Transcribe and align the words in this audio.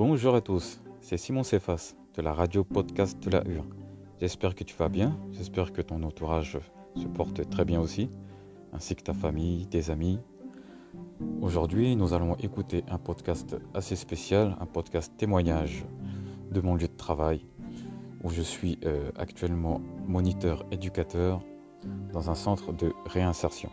Bonjour 0.00 0.34
à 0.34 0.40
tous, 0.40 0.80
c'est 1.02 1.18
Simon 1.18 1.42
Cefas 1.42 1.94
de 2.16 2.22
la 2.22 2.32
radio 2.32 2.64
podcast 2.64 3.22
de 3.22 3.28
la 3.28 3.46
Hure. 3.46 3.66
J'espère 4.18 4.54
que 4.54 4.64
tu 4.64 4.74
vas 4.74 4.88
bien, 4.88 5.20
j'espère 5.32 5.74
que 5.74 5.82
ton 5.82 6.02
entourage 6.04 6.58
se 6.96 7.06
porte 7.06 7.46
très 7.50 7.66
bien 7.66 7.82
aussi, 7.82 8.08
ainsi 8.72 8.96
que 8.96 9.02
ta 9.02 9.12
famille, 9.12 9.66
tes 9.66 9.90
amis. 9.90 10.18
Aujourd'hui, 11.42 11.96
nous 11.96 12.14
allons 12.14 12.34
écouter 12.36 12.82
un 12.88 12.96
podcast 12.96 13.58
assez 13.74 13.94
spécial, 13.94 14.56
un 14.58 14.64
podcast 14.64 15.12
témoignage 15.18 15.84
de 16.50 16.62
mon 16.62 16.76
lieu 16.76 16.88
de 16.88 16.96
travail, 16.96 17.44
où 18.24 18.30
je 18.30 18.40
suis 18.40 18.78
euh, 18.86 19.10
actuellement 19.18 19.82
moniteur 20.06 20.64
éducateur 20.70 21.42
dans 22.12 22.30
un 22.30 22.34
centre 22.34 22.72
de 22.72 22.92
réinsertion. 23.06 23.70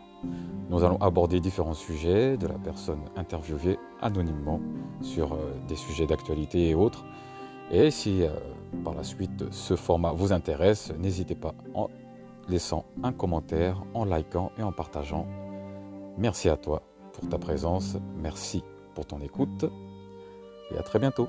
Nous 0.68 0.84
allons 0.84 0.98
aborder 1.00 1.40
différents 1.40 1.74
sujets 1.74 2.36
de 2.36 2.46
la 2.46 2.58
personne 2.58 3.00
interviewée 3.16 3.78
anonymement 4.00 4.60
sur 5.00 5.32
euh, 5.32 5.54
des 5.66 5.76
sujets 5.76 6.06
d'actualité 6.06 6.68
et 6.68 6.74
autres. 6.74 7.04
Et 7.70 7.90
si 7.90 8.22
euh, 8.22 8.30
par 8.84 8.94
la 8.94 9.04
suite 9.04 9.44
ce 9.50 9.76
format 9.76 10.12
vous 10.12 10.32
intéresse, 10.32 10.92
n'hésitez 10.98 11.34
pas 11.34 11.54
en 11.74 11.88
laissant 12.48 12.84
un 13.02 13.12
commentaire, 13.12 13.82
en 13.94 14.04
likant 14.04 14.52
et 14.58 14.62
en 14.62 14.72
partageant. 14.72 15.26
Merci 16.16 16.48
à 16.48 16.56
toi 16.56 16.82
pour 17.12 17.28
ta 17.28 17.38
présence, 17.38 17.96
merci 18.16 18.62
pour 18.94 19.06
ton 19.06 19.20
écoute 19.20 19.66
et 20.72 20.78
à 20.78 20.82
très 20.82 20.98
bientôt. 20.98 21.28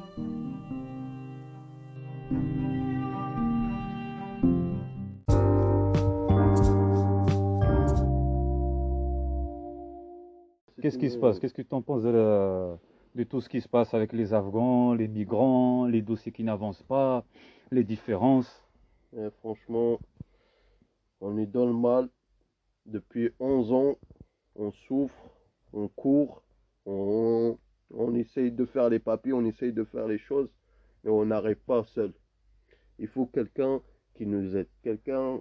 Qu'est-ce 10.90 10.98
qui 10.98 11.12
se 11.12 11.20
passe? 11.20 11.38
Qu'est-ce 11.38 11.54
que 11.54 11.62
tu 11.62 11.76
en 11.76 11.84
penses 11.84 12.02
de, 12.02 12.76
de, 13.14 13.23
tout 13.23 13.42
ce 13.42 13.48
qui 13.48 13.62
se 13.62 13.70
passe 13.70 13.94
avec 13.94 14.12
les 14.12 14.34
Afghans, 14.34 14.96
les 14.96 15.08
migrants, 15.08 15.86
les 15.86 16.02
dossiers 16.02 16.31
qui 16.31 16.44
n'avancent 16.44 16.81
pas, 16.81 17.23
les 17.70 17.84
différences? 17.84 18.68
Eh, 19.16 19.30
Franchement, 19.38 20.00
on 21.22 21.38
est 21.38 21.46
dans 21.46 21.68
le 21.68 21.73
mal. 21.73 22.09
Depuis 22.88 23.30
11 23.40 23.72
ans, 23.72 23.98
on 24.56 24.72
souffre, 24.72 25.30
on 25.73 25.90
court, 25.90 26.42
on, 26.88 27.56
on 27.92 28.16
essaye 28.16 28.52
de 28.52 28.66
faire 28.66 28.90
les 28.90 28.98
papiers, 28.98 29.34
on 29.34 29.46
essaye 29.46 29.74
de 29.74 29.84
faire 29.84 30.08
les 30.08 30.18
choses, 30.18 30.50
mais 31.03 31.12
on 31.12 31.24
n'arrive 31.24 31.62
pas 31.68 31.84
seul. 31.84 32.14
Il 32.98 33.09
faut 33.09 33.28
quelqu'un 33.28 33.80
qui 34.16 34.26
nous 34.26 34.58
aide, 34.58 34.70
quelqu'un 34.81 35.40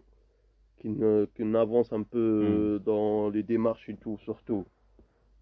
qui, 0.77 0.95
qui 1.35 1.45
n'avance 1.47 1.91
un 1.95 2.03
peu 2.03 2.79
hmm. 2.79 2.85
dans 2.85 3.31
les 3.31 3.43
démarches 3.43 3.89
et 3.89 3.97
tout, 3.97 4.19
surtout. 4.19 4.67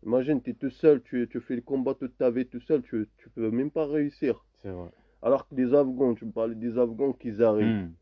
Imagine, 0.07 0.41
tu 0.41 0.51
es 0.51 0.55
tout 0.55 0.71
seul, 0.71 1.03
tu, 1.03 1.29
tu, 1.29 1.41
fais 1.41 1.57
le 1.57 1.62
combat 1.62 1.95
toute 1.95 2.17
ta 2.17 2.31
vie 2.31 2.47
tout 2.47 2.61
seul, 2.61 2.83
tu 2.83 2.97
ne 2.97 3.31
peux 3.35 3.51
même 3.51 3.73
pas 3.73 3.87
réussir. 3.87 4.45
C'est 4.63 4.71
vrai. 4.71 4.89
Alors 5.21 5.48
que 5.48 5.57
les 5.57 5.75
Afghans, 5.75 6.15
tu 6.15 6.27
me 6.27 6.31
parlais 6.31 6.55
des 6.55 6.79
Afghans 6.79 7.13
qui 7.13 7.43
arrivent. 7.43 7.87
Hmm. 7.87 7.93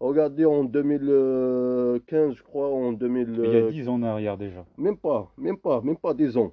Regardez 0.00 0.44
en 0.44 0.64
2015, 0.64 2.34
je 2.34 2.42
crois, 2.42 2.68
en 2.68 2.92
2000. 2.92 3.40
Il 3.44 3.52
y 3.52 3.56
a 3.56 3.70
10 3.70 3.88
ans 3.88 3.94
en 3.94 4.02
arrière 4.02 4.36
déjà. 4.36 4.66
Même 4.76 4.96
pas, 4.96 5.32
même 5.38 5.56
pas, 5.56 5.80
même 5.82 5.96
pas 5.96 6.14
10 6.14 6.36
ans. 6.36 6.52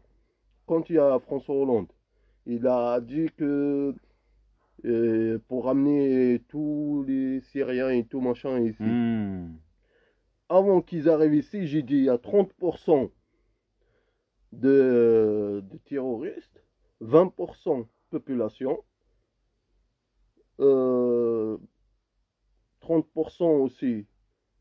Quand 0.67 0.87
il 0.91 0.97
y 0.97 0.99
a 0.99 1.17
François 1.17 1.55
Hollande, 1.55 1.87
il 2.45 2.67
a 2.67 3.01
dit 3.01 3.29
que 3.35 3.95
euh, 4.85 5.39
pour 5.47 5.65
ramener 5.65 6.43
tous 6.49 7.03
les 7.07 7.41
Syriens 7.41 7.89
et 7.89 8.03
tout 8.03 8.21
machin 8.21 8.59
ici. 8.59 8.83
Hmm. 8.83 9.55
Avant 10.49 10.81
qu'ils 10.81 11.09
arrivent 11.09 11.33
ici, 11.33 11.65
j'ai 11.65 11.81
dit 11.81 11.97
il 11.97 12.03
y 12.03 12.09
a 12.09 12.17
30% 12.17 13.09
de, 14.51 15.63
terroristes, 15.85 16.63
20% 17.01 17.85
population, 18.09 18.83
30% 20.59 20.59
euh, 20.61 21.57
aussi 23.45 24.05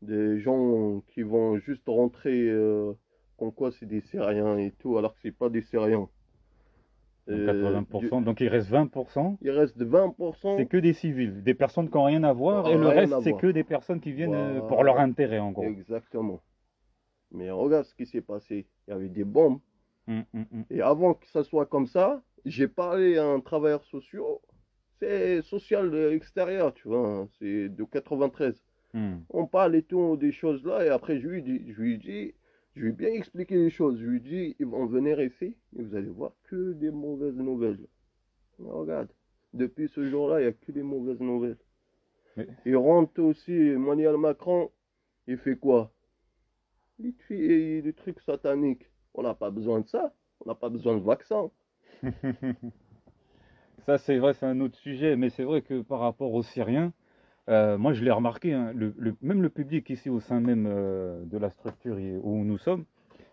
des 0.01 0.39
gens 0.39 1.01
qui 1.07 1.23
vont 1.23 1.57
juste 1.57 1.83
rentrer 1.87 2.47
euh, 2.47 2.93
comme 3.37 3.51
quoi 3.51 3.71
c'est 3.71 3.85
des 3.85 4.01
Syriens 4.01 4.57
et 4.57 4.71
tout, 4.71 4.97
alors 4.97 5.13
que 5.13 5.19
c'est 5.21 5.35
pas 5.35 5.49
des 5.49 5.61
Syriens. 5.61 6.09
Donc 7.27 7.39
80%, 7.41 8.23
donc 8.23 8.41
il 8.41 8.47
reste 8.47 8.71
20%. 8.71 9.37
Il 9.41 9.51
reste 9.51 9.77
20%. 9.77 10.57
C'est 10.57 10.65
que 10.65 10.77
des 10.77 10.93
civils, 10.93 11.43
des 11.43 11.53
personnes 11.53 11.89
qui 11.89 11.95
n'ont 11.95 12.05
rien 12.05 12.23
à 12.23 12.33
voir, 12.33 12.67
et 12.67 12.75
le 12.75 12.87
reste 12.87 13.13
c'est 13.21 13.33
que 13.33 13.47
des 13.47 13.63
personnes 13.63 13.99
qui 13.99 14.11
viennent 14.11 14.33
euh, 14.33 14.61
pour 14.61 14.83
leur 14.83 14.99
intérêt 14.99 15.39
en 15.39 15.51
gros. 15.51 15.63
Exactement. 15.63 16.41
Mais 17.31 17.51
regarde 17.51 17.85
ce 17.85 17.93
qui 17.93 18.07
s'est 18.07 18.21
passé. 18.21 18.65
Il 18.87 18.91
y 18.91 18.93
avait 18.93 19.09
des 19.09 19.23
bombes 19.23 19.59
Mm, 20.09 20.21
mm, 20.33 20.45
mm. 20.51 20.63
Et 20.71 20.81
avant 20.81 21.13
que 21.13 21.27
ça 21.27 21.43
soit 21.43 21.67
comme 21.67 21.85
ça, 21.85 22.23
j'ai 22.43 22.67
parlé 22.67 23.17
à 23.17 23.25
un 23.27 23.39
travailleur 23.39 23.83
social. 23.85 24.23
C'est 24.99 25.41
social 25.43 25.95
extérieur, 26.13 26.73
tu 26.73 26.87
vois. 26.87 27.07
Hein, 27.07 27.29
c'est 27.37 27.69
de 27.69 27.83
93. 27.83 28.61
On 29.29 29.45
parle 29.45 29.75
et 29.75 29.83
tout 29.83 30.17
des 30.17 30.31
choses 30.31 30.65
là. 30.65 30.83
Et 30.83 30.89
après, 30.89 31.19
je 31.19 31.27
lui 31.27 31.43
dis, 31.43 31.71
je 31.71 31.79
lui 31.79 31.99
dis, 31.99 32.33
je 32.75 32.81
lui 32.81 32.89
ai 32.89 32.93
bien 32.93 33.09
expliqué 33.09 33.55
les 33.55 33.69
choses. 33.69 33.99
Je 33.99 34.05
lui 34.05 34.19
dis, 34.19 34.55
ils 34.59 34.65
vont 34.65 34.87
venir 34.87 35.21
ici 35.21 35.55
et 35.77 35.83
vous 35.83 35.95
allez 35.95 36.09
voir 36.09 36.31
que 36.45 36.73
des 36.73 36.89
mauvaises 36.89 37.37
nouvelles. 37.37 37.85
regarde, 38.57 39.09
depuis 39.53 39.89
ce 39.89 40.09
jour-là, 40.09 40.39
il 40.39 40.43
n'y 40.43 40.49
a 40.49 40.53
que 40.53 40.71
des 40.71 40.83
mauvaises 40.83 41.19
nouvelles. 41.19 41.59
Mais... 42.35 42.47
Il 42.65 42.77
rentre 42.77 43.21
aussi, 43.21 43.53
Emmanuel 43.53 44.17
Macron, 44.17 44.71
il 45.27 45.37
fait 45.37 45.55
quoi? 45.55 45.93
Il 46.97 47.13
fait 47.27 47.83
des 47.83 47.93
trucs 47.93 48.19
sataniques. 48.21 48.89
On 49.19 49.23
n'a 49.23 49.33
pas 49.33 49.49
besoin 49.49 49.81
de 49.81 49.87
ça. 49.87 50.13
On 50.39 50.47
n'a 50.47 50.55
pas 50.55 50.69
besoin 50.69 50.95
de 50.95 51.01
vaccin. 51.01 51.51
ça, 53.85 53.97
c'est 53.97 54.17
vrai, 54.17 54.33
c'est 54.33 54.45
un 54.45 54.61
autre 54.61 54.77
sujet. 54.77 55.17
Mais 55.17 55.29
c'est 55.29 55.43
vrai 55.43 55.61
que 55.61 55.81
par 55.81 55.99
rapport 55.99 56.33
aux 56.33 56.41
Syriens, 56.41 56.93
euh, 57.49 57.77
moi, 57.77 57.91
je 57.91 58.01
l'ai 58.01 58.11
remarqué, 58.11 58.53
hein, 58.53 58.71
le, 58.73 58.93
même 59.21 59.41
le 59.41 59.49
public 59.49 59.89
ici 59.89 60.09
au 60.09 60.21
sein 60.21 60.39
même 60.39 60.65
euh, 60.69 61.21
de 61.25 61.37
la 61.37 61.49
structure 61.49 61.97
où 62.23 62.45
nous 62.45 62.57
sommes, 62.57 62.85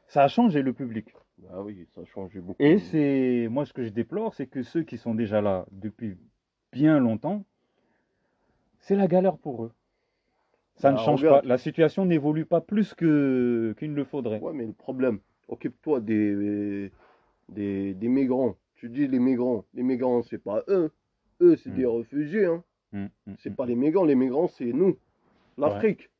ça 0.08 0.24
a 0.24 0.28
changé 0.28 0.62
le 0.62 0.72
public. 0.72 1.14
Ah 1.52 1.62
oui, 1.62 1.86
ça 1.94 2.00
a 2.00 2.04
changé 2.04 2.40
beaucoup. 2.40 2.60
Et 2.60 2.78
c'est 2.78 3.46
moi 3.48 3.64
ce 3.64 3.72
que 3.72 3.84
je 3.84 3.90
déplore, 3.90 4.34
c'est 4.34 4.48
que 4.48 4.64
ceux 4.64 4.82
qui 4.82 4.98
sont 4.98 5.14
déjà 5.14 5.40
là 5.40 5.66
depuis 5.70 6.16
bien 6.72 6.98
longtemps, 6.98 7.44
c'est 8.80 8.96
la 8.96 9.06
galère 9.06 9.38
pour 9.38 9.66
eux. 9.66 9.72
Ça 10.74 10.90
ne 10.90 10.96
bah, 10.96 11.02
change 11.04 11.22
pas. 11.22 11.42
La 11.44 11.58
situation 11.58 12.06
n'évolue 12.06 12.44
pas 12.44 12.60
plus 12.60 12.92
que 12.94 13.72
qu'il 13.78 13.92
ne 13.92 13.96
le 13.96 14.04
faudrait. 14.04 14.40
Ouais, 14.40 14.52
mais 14.52 14.66
le 14.66 14.72
problème, 14.72 15.20
occupe-toi 15.48 16.00
des, 16.00 16.90
des, 17.48 18.08
migrants. 18.08 18.56
Tu 18.74 18.88
dis 18.88 19.06
les 19.06 19.18
migrants. 19.18 19.64
Les 19.74 19.82
migrants, 19.82 20.22
c'est 20.22 20.42
pas 20.42 20.62
eux. 20.68 20.90
Eux, 21.40 21.56
c'est 21.56 21.70
hmm. 21.70 21.76
des 21.76 21.86
réfugiés. 21.86 22.44
Hein. 22.46 22.64
Hmm, 22.92 23.06
hmm, 23.26 23.34
c'est 23.38 23.54
pas 23.54 23.66
les 23.66 23.74
migrants. 23.74 24.04
Les 24.04 24.14
migrants, 24.14 24.48
c'est 24.48 24.72
nous. 24.72 24.96
L'Afrique. 25.58 26.10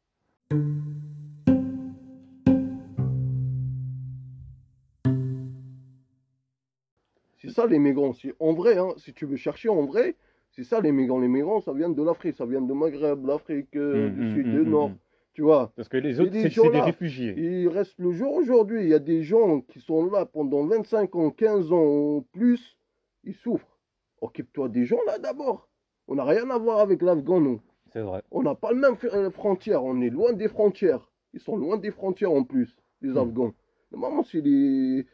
C'est 7.39 7.51
ça 7.51 7.67
les 7.67 7.79
migrants. 7.79 8.13
En 8.41 8.55
vrai, 8.55 8.79
hein, 8.79 8.89
si 8.97 9.13
tu 9.13 9.27
veux 9.27 9.37
chercher 9.37 9.69
en 9.69 9.85
vrai, 9.85 10.17
c'est 10.51 10.65
ça 10.65 10.81
les 10.81 10.93
migrants. 10.93 11.21
Les 11.21 11.29
migrants, 11.29 11.61
ça 11.61 11.73
vient 11.73 11.91
de 11.91 12.03
l'Afrique, 12.03 12.37
ça 12.37 12.47
vient 12.47 12.63
de 12.63 12.73
Maghreb, 12.73 13.27
l'Afrique 13.27 13.77
euh, 13.77 14.09
du 14.09 14.35
Sud, 14.35 14.51
du 14.51 14.67
Nord. 14.67 14.93
Tu 15.37 15.43
vois 15.43 15.71
Parce 15.77 15.91
que 15.91 15.99
les 15.99 16.19
autres, 16.19 16.33
c'est 16.33 16.71
des, 16.71 16.81
réfugiés. 16.81 17.35
Il 17.37 17.69
reste 17.69 17.99
le 17.99 18.11
jour 18.11 18.33
aujourd'hui. 18.33 18.85
Il 18.85 18.89
y 18.89 18.95
a 18.95 18.99
des 18.99 19.23
gens 19.23 19.61
qui 19.61 19.81
sont 19.81 20.07
là 20.11 20.25
pendant 20.25 20.65
25 20.65 21.15
ans, 21.15 21.31
15 21.31 21.73
ans 21.73 22.25
plus. 22.33 22.79
Ils 23.23 23.35
souffrent. 23.35 23.79
Occupe-toi 24.23 24.71
des 24.71 24.87
gens 24.87 24.97
là 25.07 25.19
d'abord. 25.19 25.69
On 26.09 26.15
n'a 26.15 26.25
rien 26.25 26.49
à 26.49 26.57
voir 26.57 26.79
avec 26.79 27.03
l'Afghan, 27.03 27.43
nous. 27.43 27.61
C'est 27.93 28.01
vrai. 28.01 28.23
On 28.31 28.43
n'a 28.43 28.55
pas 28.55 28.73
le 28.73 28.79
même 28.79 28.97
euh, 29.13 29.29
frontière. 29.31 29.85
On 29.85 30.01
est 30.01 30.09
loin 30.09 30.33
des 30.33 30.49
frontières. 30.49 31.13
Ils 31.35 31.41
sont 31.41 31.59
loin 31.59 31.77
des 31.77 31.91
frontières 31.91 32.33
en 32.33 32.43
plus, 32.43 32.75
les 33.03 33.11
hmm. 33.11 33.19
Afghans. 33.19 33.53
Normalement, 33.93 34.25
c'est 34.25 34.41
les... 34.41 35.05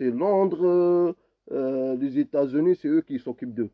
Londres, 0.00 0.66
euh, 0.66 1.12
euh, 1.50 1.96
les 1.96 2.18
États-Unis, 2.18 2.76
c'est 2.76 2.88
eux 2.88 3.00
qui 3.00 3.18
s'occupent 3.18 3.54
d'eux. 3.54 3.70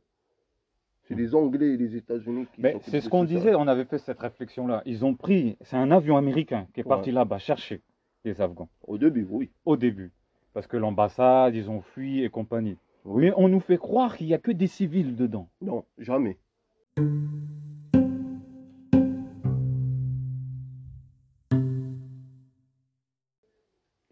C'est 1.09 1.15
les 1.15 1.35
Anglais 1.35 1.73
et 1.73 1.77
les 1.79 1.97
États-Unis 1.97 2.47
qui. 2.53 2.61
Mais 2.61 2.77
c'est 2.83 3.01
ce 3.01 3.09
qu'on 3.09 3.25
disait, 3.25 3.55
on 3.55 3.67
avait 3.67 3.87
fait 3.87 3.97
cette 3.97 4.21
réflexion-là. 4.21 4.83
Ils 4.85 5.07
ont 5.07 5.15
pris, 5.15 5.57
c'est 5.63 5.77
un 5.77 5.91
avion 5.91 6.19
américain 6.19 6.67
qui 6.75 6.81
est 6.81 6.85
parti 6.85 7.11
là-bas 7.11 7.39
chercher 7.39 7.81
les 8.27 8.43
Afghans. 8.43 8.69
Au 8.87 8.99
début, 8.99 9.27
oui. 9.31 9.51
Au 9.65 9.79
début. 9.79 10.13
Parce 10.53 10.67
que 10.67 10.77
l'ambassade, 10.77 11.55
ils 11.55 11.71
ont 11.71 11.81
fui 11.81 12.23
et 12.23 12.29
compagnie. 12.29 12.77
Mais 13.07 13.33
on 13.39 13.49
nous 13.49 13.61
fait 13.61 13.79
croire 13.79 14.19
qu'il 14.19 14.27
n'y 14.27 14.35
a 14.35 14.39
que 14.39 14.51
des 14.51 14.67
civils 14.67 15.17
dedans. 15.17 15.49
Non, 15.63 15.87
jamais. 15.97 16.37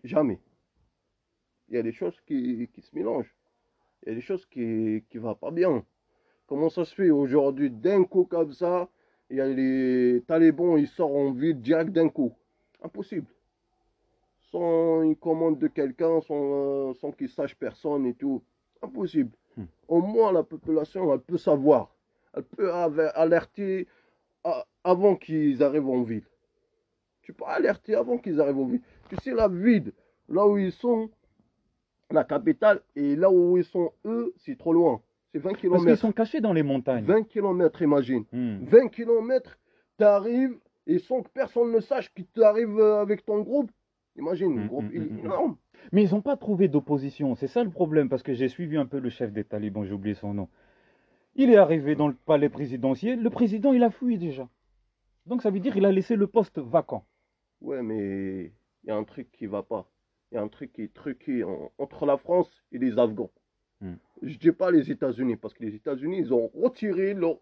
Jamais. 0.03 0.41
Il 1.69 1.75
y 1.75 1.79
a 1.79 1.83
des 1.83 1.93
choses 1.93 2.19
qui, 2.27 2.71
qui 2.73 2.81
se 2.81 2.95
mélangent. 2.95 3.37
Il 4.03 4.09
y 4.09 4.13
a 4.13 4.15
des 4.15 4.23
choses 4.23 4.47
qui 4.47 4.61
ne 4.61 5.21
vont 5.21 5.35
pas 5.35 5.51
bien. 5.51 5.85
Comment 6.47 6.71
ça 6.71 6.85
se 6.85 6.95
fait 6.95 7.11
aujourd'hui 7.11 7.71
d'un 7.71 8.05
coup 8.05 8.25
comme 8.25 8.53
ça 8.53 8.89
Il 9.31 9.37
y 9.37 9.41
a 9.41 9.49
les 9.49 10.23
talibans, 10.27 10.79
ils 10.79 10.87
sortent 10.87 11.13
en 11.13 11.33
ville 11.33 11.61
direct 11.61 11.91
d'un 11.91 12.09
coup. 12.09 12.33
Impossible. 12.83 13.27
Sans 14.53 15.03
une 15.03 15.17
commande 15.17 15.59
de 15.59 15.67
quelqu'un, 15.67 16.21
sans, 16.21 16.95
sans 16.95 17.11
qu'ils 17.11 17.31
sachent 17.31 17.57
personne 17.57 18.07
et 18.07 18.15
tout. 18.15 18.43
Impossible. 18.81 19.31
Hmm. 19.57 19.65
Au 19.89 20.01
moins, 20.01 20.33
la 20.33 20.45
population, 20.45 21.13
elle 21.13 21.21
peut 21.21 21.39
savoir. 21.39 21.93
Elle 22.33 22.45
peut 22.45 22.73
alerter 22.73 23.89
avant 24.85 25.17
qu'ils 25.17 25.63
arrivent 25.65 25.89
en 25.89 26.03
ville. 26.03 26.27
Tu 27.23 27.33
peux 27.33 27.45
alerter 27.45 27.97
avant 27.97 28.19
qu'ils 28.19 28.41
arrivent 28.41 28.59
en 28.59 28.67
ville. 28.67 28.83
Tu 29.09 29.17
sais, 29.17 29.33
la 29.33 29.49
ville, 29.49 29.93
là 30.29 30.47
où 30.47 30.59
ils 30.59 30.71
sont, 30.71 31.11
la 32.11 32.23
capitale, 32.23 32.83
et 32.95 33.17
là 33.17 33.31
où 33.31 33.57
ils 33.57 33.65
sont 33.65 33.91
eux, 34.05 34.33
c'est 34.37 34.57
trop 34.57 34.73
loin. 34.73 35.03
C'est 35.37 35.43
20 35.43 35.53
km. 35.53 35.71
Parce 35.73 35.85
qu'ils 35.85 35.97
sont 35.99 36.13
cachés 36.13 36.41
dans 36.41 36.55
les 36.55 36.63
montagnes. 36.63 37.05
20 37.05 37.25
km, 37.25 37.83
imagine. 37.83 38.25
20 38.33 38.89
km, 38.89 39.59
tu 39.99 40.05
arrives, 40.05 40.57
et 40.87 40.99
sans 40.99 41.23
que 41.23 41.29
personne 41.29 41.73
ne 41.73 41.81
sache 41.81 42.13
que 42.15 42.23
tu 42.23 42.43
arrives 42.43 42.79
euh, 42.79 43.03
avec 43.03 43.27
ton 43.27 43.43
groupe. 43.43 43.71
Imagine, 44.17 44.65
hmm, 44.65 44.67
groupe 44.67 44.85
hmm, 44.85 44.99
hmm, 44.99 45.19
énorme. 45.19 45.57
Mais 45.93 46.05
ils 46.05 46.15
n'ont 46.15 46.23
pas 46.23 46.39
trouvé 46.39 46.69
d'opposition. 46.69 47.35
C'est 47.35 47.49
ça 47.49 47.63
le 47.63 47.69
problème, 47.69 48.09
parce 48.09 48.23
que 48.23 48.33
j'ai 48.33 48.49
suivi 48.49 48.79
un 48.79 48.87
peu 48.87 48.99
le 48.99 49.11
chef 49.11 49.31
des 49.31 49.45
talibans, 49.45 49.85
j'ai 49.85 49.93
oublié 49.93 50.15
son 50.15 50.33
nom. 50.33 50.49
Il 51.35 51.51
est 51.51 51.57
arrivé 51.57 51.97
dans 51.97 52.09
le 52.09 52.15
palais 52.15 52.49
présidentiel, 52.49 53.23
le 53.23 53.29
président, 53.29 53.75
il 53.75 53.83
a 53.83 53.91
fui 53.91 54.17
déjà. 54.17 54.49
Donc 55.27 55.43
ça 55.43 55.51
veut 55.51 55.61
dire 55.61 55.75
qu'il 55.75 55.85
a 55.85 55.93
laissé 55.93 56.17
le 56.17 56.29
poste 56.29 56.59
vacant. 56.59 57.05
Ouais, 57.61 57.83
mais 57.83 58.53
il 58.85 58.89
y 58.89 58.91
a 58.91 58.97
un 58.97 59.05
truc 59.05 59.31
qui 59.33 59.45
va 59.45 59.63
pas. 59.63 59.87
Il 60.33 60.37
y 60.37 60.39
a 60.39 60.41
un 60.43 60.49
truc 60.49 60.73
qui 60.73 60.83
est 60.85 60.95
truqué 60.95 61.45
entre 61.77 62.07
la 62.07 62.17
France 62.17 62.51
et 62.73 62.79
les 62.79 62.99
Afghans. 62.99 63.31
Je 63.83 63.89
Je 64.23 64.39
dis 64.39 64.53
pas 64.53 64.71
les 64.71 64.91
États-Unis, 64.91 65.37
parce 65.37 65.55
que 65.55 65.63
les 65.65 65.75
États-Unis, 65.75 66.19
ils 66.19 66.35
ont 66.35 66.51
retiré 66.55 67.15
leurs 67.15 67.39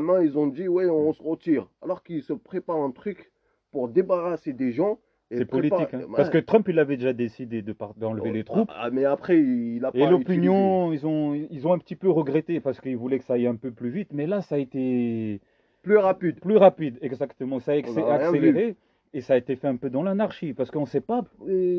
main, 0.00 0.22
ils 0.22 0.36
ont 0.38 0.46
dit, 0.46 0.68
ouais, 0.68 0.88
on 0.88 1.12
se 1.12 1.22
retire. 1.22 1.68
Alors 1.82 2.02
qu'ils 2.02 2.22
se 2.22 2.32
préparent 2.32 2.82
un 2.82 2.90
truc 2.90 3.30
pour 3.70 3.88
débarrasser 3.88 4.52
des 4.52 4.72
gens 4.72 4.98
c'est 5.30 5.44
politique. 5.44 5.92
Hein. 5.92 6.02
Parce 6.14 6.30
que 6.30 6.38
Trump, 6.38 6.68
il 6.68 6.78
avait 6.78 6.96
déjà 6.96 7.12
décidé 7.12 7.62
d'enlever 7.96 8.32
les 8.32 8.44
troupes. 8.44 8.70
Ah, 8.74 8.90
mais 8.90 9.04
après, 9.04 9.38
il 9.40 9.84
a 9.84 9.90
pas 9.90 9.98
Et 9.98 10.06
l'opinion, 10.06 10.92
ils 10.92 11.06
ont, 11.06 11.34
ils 11.34 11.66
ont 11.66 11.72
un 11.72 11.78
petit 11.78 11.96
peu 11.96 12.08
regretté 12.10 12.60
parce 12.60 12.80
qu'ils 12.80 12.96
voulaient 12.96 13.18
que 13.18 13.24
ça 13.24 13.34
aille 13.34 13.46
un 13.46 13.56
peu 13.56 13.72
plus 13.72 13.90
vite. 13.90 14.10
Mais 14.12 14.26
là, 14.26 14.40
ça 14.40 14.54
a 14.54 14.58
été. 14.58 15.40
Plus 15.82 15.98
rapide. 15.98 16.40
Plus 16.40 16.56
rapide, 16.56 16.98
exactement. 17.00 17.58
Ça 17.60 17.72
a 17.72 18.12
accéléré. 18.12 18.76
Et 19.14 19.20
ça 19.20 19.34
a 19.34 19.36
été 19.36 19.56
fait 19.56 19.68
un 19.68 19.76
peu 19.76 19.88
dans 19.88 20.02
l'anarchie. 20.02 20.52
Parce 20.52 20.70
qu'on 20.70 20.82
ne 20.82 20.86
sait 20.86 21.00
pas. 21.00 21.24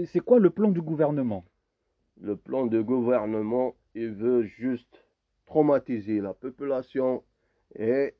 C'est 0.05 0.19
quoi 0.19 0.39
le 0.39 0.49
plan 0.49 0.69
du 0.69 0.81
gouvernement? 0.81 1.45
Le 2.21 2.35
plan 2.35 2.65
du 2.65 2.83
gouvernement, 2.83 3.75
il 3.93 4.11
veut 4.11 4.43
juste 4.43 5.03
traumatiser 5.45 6.19
la 6.19 6.33
population 6.33 7.23
et 7.75 8.13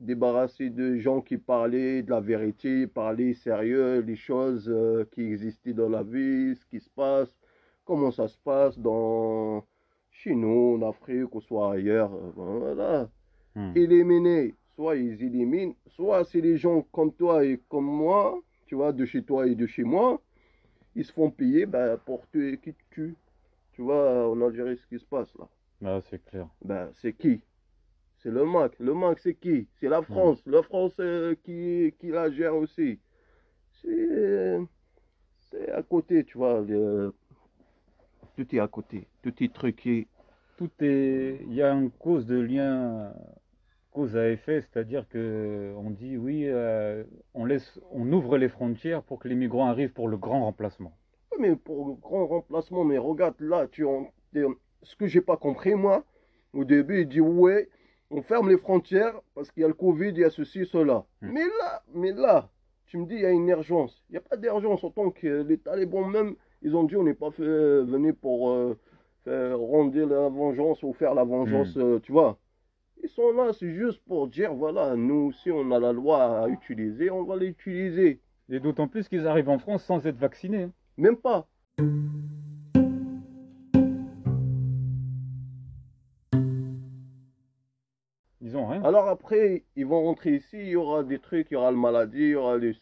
débarrasser 0.00 0.70
de 0.70 0.96
gens 0.96 1.20
qui 1.20 1.38
parlaient 1.38 2.02
de 2.02 2.10
la 2.10 2.20
vérité, 2.20 2.86
parlaient 2.86 3.34
sérieux, 3.34 4.00
les 4.00 4.16
choses 4.16 4.68
euh, 4.68 5.04
qui 5.12 5.22
existaient 5.22 5.72
dans 5.72 5.88
la 5.88 6.02
vie, 6.02 6.56
ce 6.56 6.66
qui 6.66 6.80
se 6.80 6.90
passe, 6.90 7.34
comment 7.84 8.10
ça 8.10 8.28
se 8.28 8.38
passe 8.38 8.78
dans 8.78 9.64
chez 10.10 10.34
nous, 10.34 10.78
en 10.80 10.88
Afrique 10.88 11.34
ou 11.34 11.40
soit 11.40 11.74
ailleurs. 11.74 12.12
Euh, 12.12 12.30
voilà. 12.34 13.10
Hmm. 13.54 13.72
Éliminer, 13.76 14.54
soit 14.74 14.96
ils 14.96 15.22
éliminent, 15.22 15.74
soit 15.86 16.24
c'est 16.24 16.40
les 16.40 16.56
gens 16.56 16.82
comme 16.92 17.12
toi 17.12 17.44
et 17.44 17.60
comme 17.68 17.86
moi, 17.86 18.40
tu 18.66 18.74
vois, 18.74 18.92
de 18.92 19.04
chez 19.04 19.22
toi 19.22 19.46
et 19.46 19.54
de 19.54 19.66
chez 19.66 19.84
moi, 19.84 20.20
ils 20.94 21.04
se 21.04 21.12
font 21.12 21.30
payer 21.30 21.66
ben, 21.66 21.96
pour 22.04 22.26
tuer 22.28 22.58
qui 22.58 22.74
te 22.74 22.82
tue. 22.90 23.14
Tu 23.72 23.82
vois, 23.82 24.28
en 24.28 24.40
Algérie, 24.42 24.76
ce 24.76 24.86
qui 24.86 24.98
se 24.98 25.04
passe 25.04 25.32
là. 25.38 25.48
Ah, 25.84 26.00
c'est 26.08 26.24
clair. 26.24 26.46
Ben, 26.64 26.90
c'est 27.00 27.12
qui? 27.12 27.40
C'est 28.18 28.30
le 28.30 28.44
MAC. 28.44 28.78
Le 28.78 28.94
MAC, 28.94 29.18
c'est 29.18 29.34
qui? 29.34 29.66
C'est 29.80 29.88
la 29.88 30.02
France. 30.02 30.42
La 30.46 30.62
France 30.62 30.92
euh, 31.00 31.34
qui, 31.42 31.92
qui 31.98 32.08
la 32.08 32.30
gère 32.30 32.54
aussi. 32.54 33.00
C'est 33.82 34.58
à 35.72 35.82
côté, 35.82 36.24
tu 36.24 36.38
vois. 36.38 36.64
tout 38.36 38.54
est 38.54 38.60
à 38.60 38.68
côté. 38.68 39.08
Tout 39.22 39.34
est 39.42 39.52
truqué. 39.52 40.06
Tout 40.56 40.70
est. 40.80 41.40
Il 41.46 41.54
y 41.54 41.62
a 41.62 41.72
une 41.72 41.90
cause 41.90 42.26
de 42.26 42.38
lien, 42.38 43.12
cause 43.92 44.16
à 44.16 44.28
effet, 44.30 44.60
c'est-à-dire 44.62 45.08
que 45.08 45.74
on 45.76 45.90
dit 45.90 46.16
oui, 46.16 46.44
euh, 46.46 47.04
on 47.34 47.44
laisse, 47.44 47.80
on 47.90 48.10
ouvre 48.12 48.38
les 48.38 48.48
frontières 48.48 49.02
pour 49.02 49.18
que 49.18 49.28
les 49.28 49.34
migrants 49.34 49.66
arrivent 49.66 49.92
pour 49.92 50.08
le 50.08 50.16
grand 50.16 50.44
remplacement. 50.44 50.92
Oui, 51.32 51.38
mais 51.40 51.56
pour 51.56 51.86
le 51.88 51.94
grand 51.94 52.26
remplacement, 52.26 52.84
mais 52.84 52.98
regarde 52.98 53.40
là, 53.40 53.66
tu 53.68 53.84
ce 54.82 54.96
que 54.96 55.06
j'ai 55.06 55.20
pas 55.20 55.36
compris 55.36 55.74
moi. 55.74 56.04
Au 56.52 56.64
début, 56.64 57.02
il 57.02 57.08
dit 57.08 57.20
ouais 57.20 57.68
on 58.12 58.22
ferme 58.22 58.50
les 58.50 58.58
frontières 58.58 59.18
parce 59.34 59.50
qu'il 59.50 59.62
y 59.62 59.64
a 59.64 59.68
le 59.68 59.74
Covid, 59.74 60.10
il 60.10 60.18
y 60.18 60.24
a 60.24 60.30
ceci, 60.30 60.66
cela. 60.66 61.04
Hmm. 61.22 61.30
Mais 61.32 61.44
là, 61.44 61.82
mais 61.94 62.12
là, 62.12 62.50
tu 62.86 62.98
me 62.98 63.06
dis, 63.06 63.14
il 63.14 63.22
y 63.22 63.26
a 63.26 63.30
une 63.30 63.48
urgence. 63.48 64.04
Il 64.10 64.12
n'y 64.12 64.18
a 64.18 64.20
pas 64.20 64.36
d'urgence. 64.36 64.84
tant 64.94 65.10
que 65.10 65.42
les 65.42 65.58
talibans 65.58 66.08
même, 66.10 66.34
ils 66.60 66.76
ont 66.76 66.84
dit, 66.84 66.96
on 66.96 67.04
n'est 67.04 67.14
pas 67.14 67.30
fait, 67.30 67.42
euh, 67.42 67.84
venu 67.84 68.12
pour 68.12 68.50
euh, 68.50 68.76
rendre 69.26 69.98
la 69.98 70.28
vengeance 70.28 70.82
ou 70.82 70.92
faire 70.92 71.14
la 71.14 71.24
vengeance, 71.24 71.74
hmm. 71.74 71.80
euh, 71.80 71.98
tu 72.00 72.12
vois. 72.12 72.38
Ils 73.02 73.08
sont 73.08 73.32
là, 73.32 73.52
c'est 73.52 73.72
juste 73.72 74.02
pour 74.04 74.28
dire, 74.28 74.54
voilà, 74.54 74.94
nous, 74.96 75.32
si 75.32 75.50
on 75.50 75.70
a 75.72 75.78
la 75.78 75.92
loi 75.92 76.42
à 76.42 76.48
utiliser, 76.48 77.10
on 77.10 77.24
va 77.24 77.36
l'utiliser. 77.36 78.20
Et 78.48 78.60
d'autant 78.60 78.88
plus 78.88 79.08
qu'ils 79.08 79.26
arrivent 79.26 79.48
en 79.48 79.58
France 79.58 79.84
sans 79.84 80.06
être 80.06 80.18
vaccinés. 80.18 80.64
Hein. 80.64 80.72
Même 80.96 81.16
pas. 81.16 81.48
Alors 88.84 89.08
après, 89.08 89.64
ils 89.76 89.86
vont 89.86 90.02
rentrer 90.02 90.36
ici, 90.36 90.58
il 90.58 90.68
y 90.68 90.76
aura 90.76 91.02
des 91.04 91.18
trucs, 91.18 91.50
il 91.50 91.54
y 91.54 91.56
aura 91.56 91.70
la 91.70 91.76
maladie, 91.76 92.18
il 92.18 92.30
y 92.30 92.34
aura 92.34 92.56
le. 92.56 92.72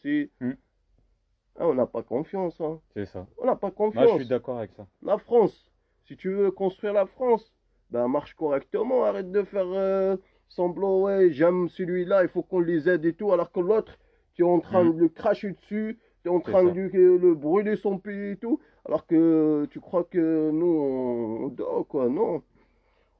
Ah, 1.58 1.66
on 1.66 1.74
n'a 1.74 1.86
pas 1.86 2.02
confiance. 2.02 2.60
Hein. 2.60 2.80
C'est 2.94 3.06
ça. 3.06 3.26
On 3.38 3.46
n'a 3.46 3.56
pas 3.56 3.70
confiance. 3.70 4.04
Moi, 4.04 4.14
je 4.14 4.20
suis 4.22 4.28
d'accord 4.28 4.58
avec 4.58 4.72
ça. 4.72 4.86
La 5.02 5.18
France, 5.18 5.70
si 6.06 6.16
tu 6.16 6.30
veux 6.30 6.50
construire 6.50 6.94
la 6.94 7.06
France, 7.06 7.52
ben 7.90 8.08
marche 8.08 8.34
correctement. 8.34 9.04
Arrête 9.04 9.30
de 9.30 9.42
faire 9.42 9.66
euh, 9.66 10.16
semblant, 10.48 11.00
ouais, 11.00 11.30
j'aime 11.30 11.68
celui-là, 11.68 12.22
il 12.22 12.28
faut 12.28 12.42
qu'on 12.42 12.60
les 12.60 12.88
aide 12.88 13.04
et 13.04 13.12
tout, 13.12 13.32
alors 13.32 13.52
que 13.52 13.60
l'autre, 13.60 13.98
tu 14.34 14.42
es 14.42 14.46
en 14.46 14.60
train 14.60 14.84
hmm. 14.84 14.96
de 14.96 15.00
le 15.00 15.08
cracher 15.08 15.52
dessus, 15.52 15.98
tu 16.22 16.28
es 16.28 16.32
en 16.32 16.40
train 16.40 16.64
de 16.64 16.70
le 16.70 17.34
brûler 17.34 17.76
son 17.76 17.98
pays 17.98 18.32
et 18.32 18.36
tout, 18.36 18.60
alors 18.84 19.06
que 19.06 19.66
tu 19.70 19.80
crois 19.80 20.04
que 20.04 20.50
nous, 20.50 20.66
on 20.66 21.48
dort, 21.48 21.86
quoi. 21.88 22.08
Non. 22.08 22.42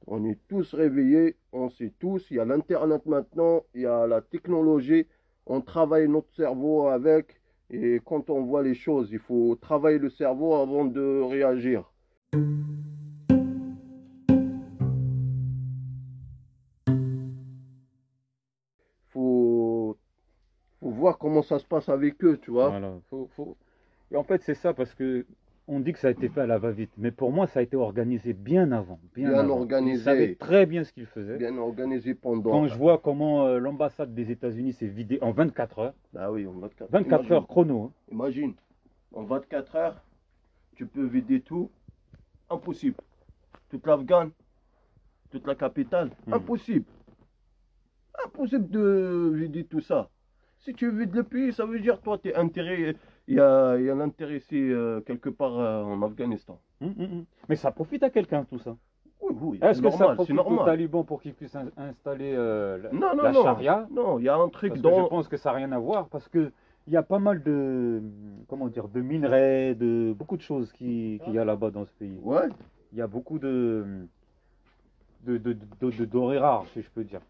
On 0.07 0.25
est 0.25 0.39
tous 0.47 0.73
réveillés, 0.73 1.35
on 1.53 1.69
sait 1.69 1.93
tous, 1.99 2.25
il 2.31 2.37
y 2.37 2.39
a 2.39 2.45
l'Internet 2.45 3.05
maintenant, 3.05 3.63
il 3.75 3.81
y 3.81 3.85
a 3.85 4.07
la 4.07 4.21
technologie, 4.21 5.05
on 5.45 5.61
travaille 5.61 6.07
notre 6.07 6.33
cerveau 6.35 6.87
avec, 6.87 7.39
et 7.69 8.01
quand 8.03 8.29
on 8.29 8.41
voit 8.41 8.63
les 8.63 8.73
choses, 8.73 9.09
il 9.11 9.19
faut 9.19 9.55
travailler 9.61 9.99
le 9.99 10.09
cerveau 10.09 10.55
avant 10.55 10.85
de 10.85 11.21
réagir. 11.21 11.91
Voir 21.01 21.17
comment 21.17 21.41
ça 21.41 21.59
se 21.59 21.65
passe 21.65 21.89
avec 21.89 22.23
eux, 22.23 22.37
tu 22.41 22.51
vois. 22.51 22.69
Voilà, 22.69 22.93
Et 24.11 24.15
en 24.15 24.23
fait, 24.23 24.41
c'est 24.43 24.53
ça 24.53 24.73
parce 24.73 24.93
que 24.93 25.25
on 25.67 25.79
dit 25.79 25.93
que 25.93 25.99
ça 25.99 26.07
a 26.07 26.11
été 26.11 26.27
fait 26.29 26.41
à 26.41 26.47
la 26.47 26.57
va-vite, 26.57 26.91
mais 26.97 27.11
pour 27.11 27.31
moi, 27.31 27.47
ça 27.47 27.59
a 27.59 27.63
été 27.63 27.75
organisé 27.75 28.33
bien 28.33 28.71
avant. 28.71 28.99
Bien, 29.15 29.49
organisé. 29.49 30.01
Ils 30.01 30.03
savaient 30.03 30.35
très 30.35 30.65
bien 30.65 30.83
ce 30.83 30.91
qu'ils 30.91 31.05
faisaient. 31.05 31.37
Bien 31.37 31.57
organisé 31.57 32.13
pendant. 32.13 32.51
Quand 32.51 32.67
je 32.67 32.77
vois 32.77 32.97
comment 32.97 33.45
euh, 33.45 33.59
l'ambassade 33.59 34.13
des 34.13 34.31
États-Unis 34.31 34.73
s'est 34.73 34.87
vidée 34.87 35.19
en 35.21 35.31
24 35.31 35.79
heures. 35.79 35.93
Bah 36.13 36.31
oui, 36.31 36.45
en 36.45 36.51
24, 36.51 36.91
24 36.91 37.31
heures 37.31 37.47
chrono. 37.47 37.83
Hein. 37.83 37.91
Imagine, 38.11 38.53
en 39.13 39.23
24 39.23 39.75
heures, 39.75 40.03
tu 40.75 40.85
peux 40.85 41.05
vider 41.05 41.41
tout. 41.41 41.69
Impossible. 42.49 42.97
Toute 43.69 43.87
l'Afghan, 43.87 44.29
toute 45.31 45.47
la 45.47 45.55
capitale, 45.55 46.09
hmm. 46.27 46.33
impossible. 46.33 46.85
Impossible 48.25 48.69
de 48.69 49.31
vider 49.33 49.63
tout 49.63 49.79
ça. 49.79 50.09
Si 50.61 50.73
tu 50.73 50.91
vides 50.91 51.15
le 51.15 51.23
pays, 51.23 51.51
ça 51.53 51.65
veut 51.65 51.79
dire 51.79 51.99
toi, 51.99 52.17
tu 52.17 52.29
es 52.29 52.35
intérêt 52.35 52.95
il 53.27 53.35
y 53.35 53.39
a, 53.39 53.77
y 53.77 53.89
a 53.89 53.95
l'intéressé 53.95 54.57
euh, 54.57 54.99
quelque 55.01 55.29
part 55.29 55.57
euh, 55.59 55.83
en 55.83 56.01
Afghanistan. 56.01 56.59
Hum, 56.81 56.93
hum, 56.97 57.05
hum. 57.05 57.25
Mais 57.49 57.55
ça 57.55 57.71
profite 57.71 58.03
à 58.03 58.09
quelqu'un 58.09 58.43
tout 58.43 58.59
ça 58.59 58.75
Oui, 59.21 59.35
oui. 59.41 59.59
Est-ce 59.61 59.81
que 59.81 59.89
ça 59.91 60.13
profite 60.15 60.37
aux 60.37 60.65
talibans 60.65 61.05
pour 61.05 61.21
qu'ils 61.21 61.33
puissent 61.33 61.57
installer 61.77 62.33
euh, 62.35 62.77
la, 62.77 62.91
non, 62.91 63.15
non, 63.15 63.31
non. 63.31 63.43
charia? 63.43 63.87
Non, 63.91 64.19
il 64.19 64.25
y 64.25 64.29
a 64.29 64.35
un 64.35 64.49
truc 64.49 64.73
parce 64.73 64.81
Que 64.81 65.01
je 65.01 65.07
pense 65.07 65.27
que 65.27 65.37
ça 65.37 65.51
n'a 65.51 65.57
rien 65.57 65.71
à 65.71 65.79
voir 65.79 66.09
parce 66.09 66.27
que 66.27 66.51
il 66.87 66.93
y 66.93 66.97
a 66.97 67.03
pas 67.03 67.19
mal 67.19 67.43
de 67.43 68.01
comment 68.47 68.67
dire 68.67 68.87
de 68.87 69.01
minerais, 69.01 69.75
de 69.75 70.13
beaucoup 70.13 70.35
de 70.35 70.41
choses 70.41 70.71
qui 70.73 71.21
qu'il 71.23 71.33
y 71.33 71.39
a 71.39 71.45
là-bas 71.45 71.69
dans 71.71 71.85
ce 71.85 71.93
pays. 71.93 72.19
Ouais. 72.23 72.49
Il 72.91 72.97
y 72.97 73.01
a 73.01 73.07
beaucoup 73.07 73.39
de 73.39 74.07
de, 75.23 75.37
de, 75.37 75.55
de, 75.79 76.05
dorés 76.05 76.39
rares, 76.39 76.65
si 76.73 76.81
je 76.81 76.89
peux 76.89 77.03
dire. 77.03 77.21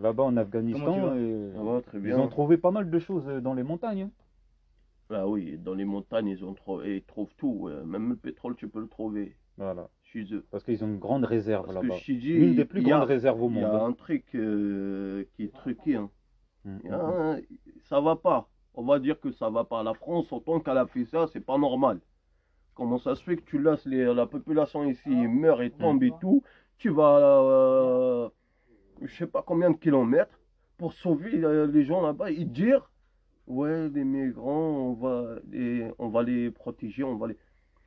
Là-bas 0.00 0.22
en 0.22 0.36
Afghanistan, 0.36 1.14
ils 1.16 2.14
ont 2.14 2.28
trouvé 2.28 2.56
pas 2.56 2.70
mal 2.70 2.90
de 2.90 2.98
choses 2.98 3.26
dans 3.42 3.54
les 3.54 3.62
montagnes. 3.62 4.02
Hein. 4.02 4.10
Ah 5.10 5.28
oui, 5.28 5.58
dans 5.58 5.74
les 5.74 5.84
montagnes, 5.84 6.28
ils, 6.28 6.44
ont 6.44 6.54
trouvé, 6.54 6.96
ils 6.96 7.02
trouvent 7.02 7.34
tout. 7.36 7.68
Même 7.84 8.10
le 8.10 8.16
pétrole, 8.16 8.56
tu 8.56 8.68
peux 8.68 8.80
le 8.80 8.88
trouver. 8.88 9.36
Voilà. 9.58 9.90
Chez 10.02 10.24
eux. 10.32 10.46
Parce 10.50 10.64
qu'ils 10.64 10.82
ont 10.82 10.88
une 10.88 10.98
grande 10.98 11.24
réserve 11.24 11.72
là-bas. 11.72 11.96
Une 12.08 12.54
des 12.54 12.64
plus 12.64 12.82
grandes 12.82 13.04
réserves 13.04 13.42
au 13.42 13.48
monde. 13.50 13.68
Il 13.68 13.74
y 13.74 13.80
a 13.80 13.84
un 13.84 13.92
truc 13.92 14.24
euh, 14.34 15.24
qui 15.34 15.44
est 15.44 15.52
truqué. 15.52 15.96
Hein. 15.96 16.10
Hum. 16.64 17.40
ça 17.88 18.00
va 18.00 18.16
pas. 18.16 18.48
On 18.74 18.84
va 18.84 18.98
dire 18.98 19.20
que 19.20 19.30
ça 19.32 19.50
va 19.50 19.64
pas. 19.64 19.82
La 19.82 19.92
France, 19.92 20.32
en 20.32 20.40
tant 20.40 20.60
qu'elle 20.60 20.78
a 20.78 20.86
fait 20.86 21.04
ça, 21.04 21.26
c'est 21.26 21.44
pas 21.44 21.58
normal. 21.58 22.00
Comment 22.74 22.98
ça 22.98 23.14
se 23.14 23.22
fait 23.22 23.36
que 23.36 23.42
tu 23.42 23.60
laisses 23.62 23.84
la 23.84 24.24
population 24.24 24.84
ici 24.84 25.10
meurt 25.10 25.60
et 25.60 25.70
tombe 25.70 26.02
et 26.02 26.12
tout 26.20 26.42
tu 26.82 26.90
vas, 26.90 27.16
euh, 27.16 28.28
je 29.00 29.14
sais 29.14 29.26
pas 29.26 29.42
combien 29.42 29.70
de 29.70 29.76
kilomètres 29.76 30.38
pour 30.78 30.92
sauver 30.92 31.42
euh, 31.44 31.66
les 31.66 31.84
gens 31.84 32.00
là-bas 32.02 32.30
et 32.30 32.44
dire, 32.44 32.90
ouais, 33.46 33.88
les 33.88 34.04
migrants, 34.04 34.90
on 34.90 34.92
va 34.94 35.36
les, 35.50 35.90
on 35.98 36.08
va 36.08 36.22
les 36.22 36.50
protéger, 36.50 37.04
on 37.04 37.16
va 37.16 37.28
les... 37.28 37.36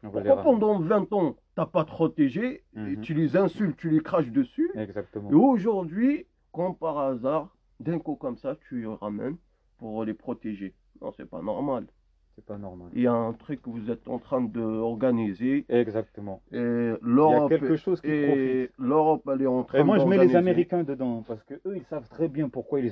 On 0.03 0.09
va 0.09 0.21
les 0.21 0.27
Pourquoi 0.29 0.43
pendant 0.43 0.79
20 0.79 1.11
ans, 1.13 1.35
t'as 1.55 1.65
pas 1.65 1.83
protégé, 1.85 2.63
et 2.75 2.79
Mhm. 2.79 3.01
tu 3.01 3.13
les 3.13 3.37
insultes, 3.37 3.77
tu 3.77 3.89
les 3.89 4.01
craches 4.01 4.29
dessus, 4.31 4.69
Exactement. 4.75 5.29
et 5.31 5.33
aujourd'hui, 5.33 6.25
comme 6.51 6.75
par 6.75 6.97
hasard, 6.99 7.55
d'un 7.79 7.99
coup 7.99 8.15
comme 8.15 8.37
ça, 8.37 8.55
tu 8.67 8.81
les 8.81 8.85
ramènes 8.87 9.37
pour 9.77 10.05
les 10.05 10.13
protéger. 10.13 10.73
Non, 11.01 11.11
c'est 11.11 11.29
pas 11.29 11.41
normal. 11.41 11.87
C'est 12.35 12.45
pas 12.45 12.57
normal. 12.57 12.89
Il 12.93 13.01
y 13.01 13.07
a 13.07 13.13
un 13.13 13.31
truc 13.31 13.61
que 13.61 13.69
vous 13.69 13.89
êtes 13.89 14.09
en 14.09 14.19
train 14.19 14.41
d'organiser, 14.41 15.65
Exactement. 15.69 16.41
et 16.51 16.57
Il 16.57 16.61
y 16.61 16.63
a 16.93 16.97
l'Europe, 17.01 17.49
quelque 17.49 17.77
chose 17.77 18.01
qui 18.01 18.07
profite. 18.07 18.71
l'Europe, 18.77 19.29
elle 19.33 19.41
est 19.41 19.47
en 19.47 19.63
train 19.63 19.79
Et 19.79 19.83
moi, 19.83 19.99
je 19.99 20.05
mets 20.05 20.17
les. 20.17 20.35
Américains 20.35 20.83
dedans 20.83 21.23
parce 21.25 21.41
que 21.43 21.53
eux, 21.65 21.77
ils 21.77 21.85
savent 21.85 22.09
très 22.09 22.27
bien 22.27 22.49
pourquoi 22.49 22.81
ils 22.81 22.91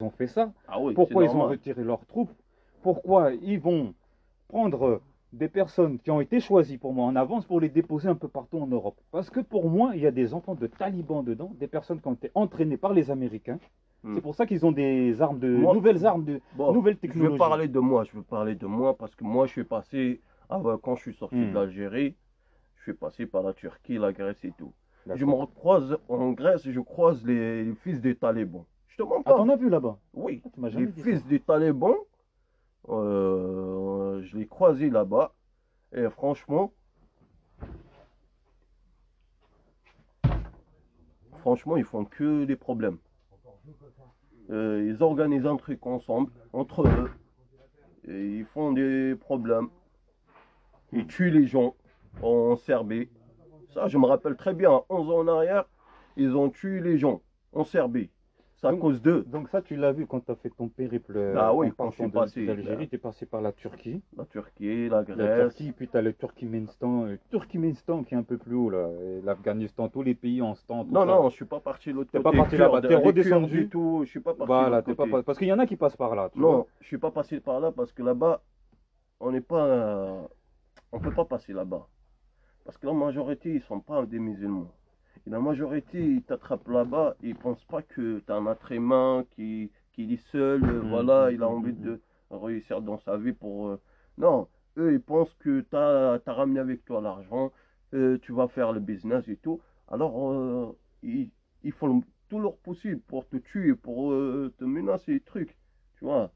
ont 0.00 0.10
fait 0.10 0.26
ça. 0.28 0.52
Ah 0.68 0.80
oui, 0.80 0.94
Pourquoi 0.94 1.24
ils 1.24 1.30
ont 1.30 1.46
retiré 1.48 1.82
leurs 1.82 2.04
troupes? 2.06 2.30
Pourquoi 2.82 3.32
ils 3.42 3.58
vont 3.58 3.94
prendre 4.48 5.00
des 5.32 5.48
personnes 5.48 5.98
qui 5.98 6.10
ont 6.10 6.20
été 6.20 6.40
choisies 6.40 6.78
pour 6.78 6.92
moi 6.94 7.06
en 7.06 7.16
avance 7.16 7.44
pour 7.44 7.60
les 7.60 7.68
déposer 7.68 8.08
un 8.08 8.14
peu 8.14 8.28
partout 8.28 8.58
en 8.58 8.66
Europe 8.66 8.96
Parce 9.10 9.28
que 9.30 9.40
pour 9.40 9.68
moi, 9.68 9.92
il 9.94 10.00
y 10.02 10.06
a 10.06 10.10
des 10.10 10.32
enfants 10.34 10.54
de 10.54 10.66
talibans 10.66 11.22
dedans, 11.24 11.52
des 11.58 11.66
personnes 11.66 12.00
qui 12.00 12.08
ont 12.08 12.14
été 12.14 12.30
entraînées 12.34 12.76
par 12.78 12.92
les 12.94 13.10
Américains. 13.10 13.58
Hmm. 14.02 14.14
C'est 14.14 14.20
pour 14.22 14.34
ça 14.34 14.46
qu'ils 14.46 14.64
ont 14.64 14.72
des 14.72 15.20
armes 15.20 15.38
de 15.38 15.48
Moi- 15.48 15.74
nouvelles 15.74 16.06
armes 16.06 16.24
de 16.24 16.40
Bon, 16.54 16.72
nouvelles 16.72 16.94
je 17.02 17.06
veux 17.06 17.12
technologies. 17.12 17.38
parler 17.38 17.68
de 17.68 17.78
moi, 17.80 18.04
je 18.04 18.12
veux 18.16 18.22
parler 18.22 18.54
de 18.54 18.66
moi 18.66 18.96
parce 18.96 19.14
que 19.14 19.24
moi, 19.24 19.46
je 19.46 19.52
suis 19.52 19.64
passé, 19.64 20.20
avant, 20.48 20.78
quand 20.78 20.96
je 20.96 21.02
suis 21.02 21.14
sorti 21.14 21.36
Hmm. 21.36 21.50
de 21.50 21.54
l'Algérie, 21.54 22.14
je 22.76 22.82
suis 22.84 22.94
passé 22.94 23.26
par 23.26 23.42
la 23.42 23.52
Turquie, 23.52 23.98
la 23.98 24.12
Grèce 24.12 24.42
et 24.44 24.52
tout. 24.56 24.72
Je 25.14 25.24
me 25.24 25.46
croise 25.46 25.98
en 26.08 26.32
Grèce, 26.32 26.62
je 26.68 26.80
croise 26.80 27.24
les, 27.24 27.64
les 27.64 27.74
fils 27.74 28.00
des 28.00 28.14
talibans. 28.14 28.64
Je 28.88 28.96
te 28.96 29.02
mens 29.02 29.22
Ah, 29.24 29.30
pas. 29.30 29.36
t'en 29.36 29.48
as 29.48 29.56
vu 29.56 29.68
là-bas? 29.68 29.98
Oui, 30.14 30.42
Ah, 30.62 30.68
les 30.68 30.86
fils 30.86 31.26
des 31.26 31.40
talibans, 31.40 31.94
euh, 32.88 34.22
je 34.22 34.36
les 34.36 34.46
croisés 34.46 34.90
là-bas. 34.90 35.34
Et 35.92 36.08
franchement, 36.10 36.72
franchement, 41.38 41.76
ils 41.76 41.84
font 41.84 42.04
que 42.04 42.44
des 42.44 42.56
problèmes. 42.56 42.98
Euh, 44.50 44.86
ils 44.86 45.02
organisent 45.02 45.46
un 45.46 45.56
truc 45.56 45.86
ensemble, 45.86 46.32
entre 46.52 46.86
eux. 46.86 47.10
Et 48.06 48.38
ils 48.38 48.44
font 48.44 48.72
des 48.72 49.14
problèmes. 49.14 49.68
Ils 50.92 51.06
tuent 51.06 51.30
les 51.30 51.46
gens 51.46 51.74
en 52.22 52.56
Serbie. 52.56 53.08
Ça, 53.74 53.88
je 53.88 53.98
me 53.98 54.06
rappelle 54.06 54.36
très 54.36 54.54
bien. 54.54 54.82
11 54.88 55.10
ans 55.10 55.18
en 55.18 55.28
arrière, 55.28 55.64
ils 56.16 56.36
ont 56.36 56.48
tué 56.48 56.80
les 56.80 56.98
gens 56.98 57.20
en 57.52 57.64
Serbie. 57.64 58.10
C'est 58.60 58.66
à 58.66 58.72
Donc- 58.72 58.80
cause 58.80 59.00
d'eux. 59.00 59.22
Donc 59.28 59.48
ça, 59.50 59.62
tu 59.62 59.76
l'as 59.76 59.92
vu 59.92 60.04
quand 60.08 60.18
tu 60.18 60.32
as 60.32 60.34
fait 60.34 60.50
ton 60.50 60.66
périple 60.68 61.16
Ah 61.36 61.54
oui, 61.54 61.68
en 61.68 61.70
quand 61.70 61.90
je 61.92 62.02
suis 62.02 62.10
passé, 62.10 62.44
d'Algérie, 62.44 62.88
tu 62.88 62.96
es 62.96 62.98
passé 62.98 63.24
par 63.24 63.40
la 63.40 63.52
Turquie. 63.52 64.02
La 64.16 64.24
Turquie, 64.24 64.88
la 64.88 64.96
La 64.96 65.02
Grèce. 65.04 65.54
Turquie, 65.54 65.70
puis 65.72 65.86
tu 65.86 65.96
as 65.96 66.02
le 66.02 66.12
Turkménistan, 66.12 67.04
euh, 67.06 67.16
Turkménistan 67.30 68.02
qui 68.02 68.14
est 68.14 68.16
un 68.18 68.24
peu 68.24 68.36
plus 68.36 68.56
haut 68.56 68.68
là, 68.70 68.88
l'Afghanistan, 69.22 69.88
tous 69.88 70.02
les 70.02 70.16
pays 70.16 70.42
en 70.42 70.54
stand. 70.56 70.90
Non, 70.90 71.00
ça. 71.02 71.06
non, 71.06 71.28
je 71.28 71.36
suis 71.36 71.44
pas 71.44 71.60
parti 71.60 71.90
de 71.90 71.94
l'autre 71.94 72.10
côté. 72.10 72.20
pas 72.24 72.32
parti 72.32 72.56
là-bas, 72.56 72.80
les 72.80 72.88
Kurdes 72.88 73.06
redescendu. 73.06 73.46
du 73.64 73.68
tout, 73.68 74.00
je 74.04 74.10
suis 74.10 74.18
pas 74.20 74.34
parti 74.34 74.48
Voilà, 74.48 74.76
l'autre 74.78 74.86
t'es 74.86 74.94
pas, 74.96 75.04
côté. 75.04 75.12
pas- 75.12 75.22
parce 75.22 75.38
qu'il 75.38 75.46
y 75.48 75.52
en 75.52 75.58
a 75.60 75.66
qui 75.66 75.76
passent 75.76 75.96
par 75.96 76.16
là. 76.16 76.28
Tu 76.32 76.40
Non, 76.40 76.52
vois. 76.52 76.66
je 76.80 76.86
suis 76.88 76.98
pas 76.98 77.12
passé 77.12 77.38
par 77.38 77.60
là 77.60 77.70
parce 77.70 77.92
que 77.92 78.02
là-bas, 78.02 78.42
on 79.20 79.30
n'est 79.30 79.40
pas, 79.40 79.66
euh, 79.66 80.20
on 80.90 80.98
peut 80.98 81.12
pas 81.14 81.26
passer 81.26 81.52
là-bas. 81.52 81.86
Parce 82.64 82.76
que 82.76 82.88
la 82.88 82.92
majorité, 82.92 83.54
ils 83.54 83.62
sont 83.62 83.78
pas 83.78 84.04
des 84.04 84.18
musulmans. 84.18 84.72
Et 85.26 85.30
la 85.30 85.38
majorité, 85.40 86.14
ils 86.14 86.22
t'attrapent 86.24 86.68
là-bas, 86.68 87.16
ils 87.22 87.36
pensent 87.36 87.64
pas 87.64 87.82
que 87.82 88.18
tu 88.20 88.32
as 88.32 88.36
un 88.36 88.50
être 88.50 88.72
humain 88.72 89.24
qui, 89.30 89.70
qui 89.92 90.12
est 90.14 90.26
seul, 90.32 90.78
Mhm, 90.80 90.80
voilà, 90.80 91.30
il 91.32 91.42
a 91.42 91.48
mhm, 91.48 91.48
envie 91.48 91.72
de 91.74 92.00
réussir 92.30 92.82
dans 92.82 92.98
sa 92.98 93.16
vie 93.16 93.32
pour... 93.32 93.68
euh, 93.68 93.80
Non, 94.16 94.48
eux, 94.76 94.92
ils 94.94 95.00
pensent 95.02 95.34
que 95.34 95.60
tu 95.60 95.76
as, 95.76 96.20
ramené 96.26 96.60
avec 96.60 96.84
toi 96.84 97.00
l'argent, 97.00 97.52
euh, 97.94 98.18
tu 98.22 98.32
vas 98.32 98.48
faire 98.48 98.72
le 98.72 98.80
business 98.80 99.28
et 99.28 99.36
tout. 99.36 99.60
Alors, 99.88 100.30
euh, 100.32 100.76
ils, 101.02 101.30
ils 101.62 101.72
font 101.72 102.02
tout 102.28 102.40
leur 102.40 102.56
possible 102.58 103.00
pour 103.02 103.26
te 103.28 103.36
tuer, 103.36 103.74
pour 103.74 104.10
te 104.10 104.64
menacer 104.64 105.12
des 105.14 105.20
trucs, 105.20 105.56
tu 105.98 106.04
vois. 106.04 106.32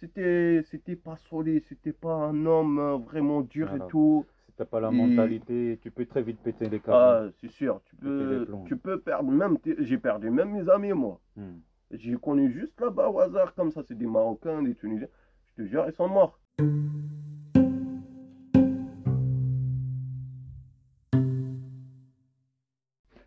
C'était, 0.00 0.62
c'était 0.70 0.96
pas 0.96 1.16
solide, 1.16 1.64
c'était 1.68 1.92
pas 1.92 2.14
un 2.14 2.46
homme 2.46 3.02
vraiment 3.04 3.40
dur 3.42 3.74
et 3.74 3.82
tout. 3.82 4.26
T'as 4.56 4.64
pas 4.64 4.80
la 4.80 4.88
Et- 4.88 4.92
mentalité, 4.92 5.78
tu 5.82 5.90
peux 5.90 6.06
très 6.06 6.22
vite 6.22 6.38
péter 6.40 6.68
les 6.68 6.78
câbles. 6.78 6.96
Ah, 6.96 7.24
c'est 7.40 7.50
sûr, 7.50 7.80
tu 7.86 7.96
Péter 7.96 8.08
les 8.08 8.38
peux, 8.38 8.44
plombs. 8.46 8.64
tu 8.66 8.76
peux 8.76 9.00
perdre, 9.00 9.30
même, 9.32 9.58
tes- 9.58 9.74
j'ai 9.80 9.98
perdu 9.98 10.30
même 10.30 10.50
mes 10.52 10.68
amis, 10.70 10.92
moi. 10.92 11.18
Hmm. 11.36 11.58
J'ai 11.90 12.14
connu 12.16 12.50
juste 12.52 12.80
là-bas 12.80 13.08
au 13.10 13.18
hasard, 13.18 13.54
comme 13.54 13.72
ça, 13.72 13.82
c'est 13.82 13.98
des 13.98 14.06
Marocains, 14.06 14.62
des 14.62 14.74
Tunisiens. 14.76 15.08
Je 15.56 15.62
te 15.62 15.68
jure, 15.68 15.84
ils 15.88 15.92
sont 15.92 16.08
morts. 16.08 16.38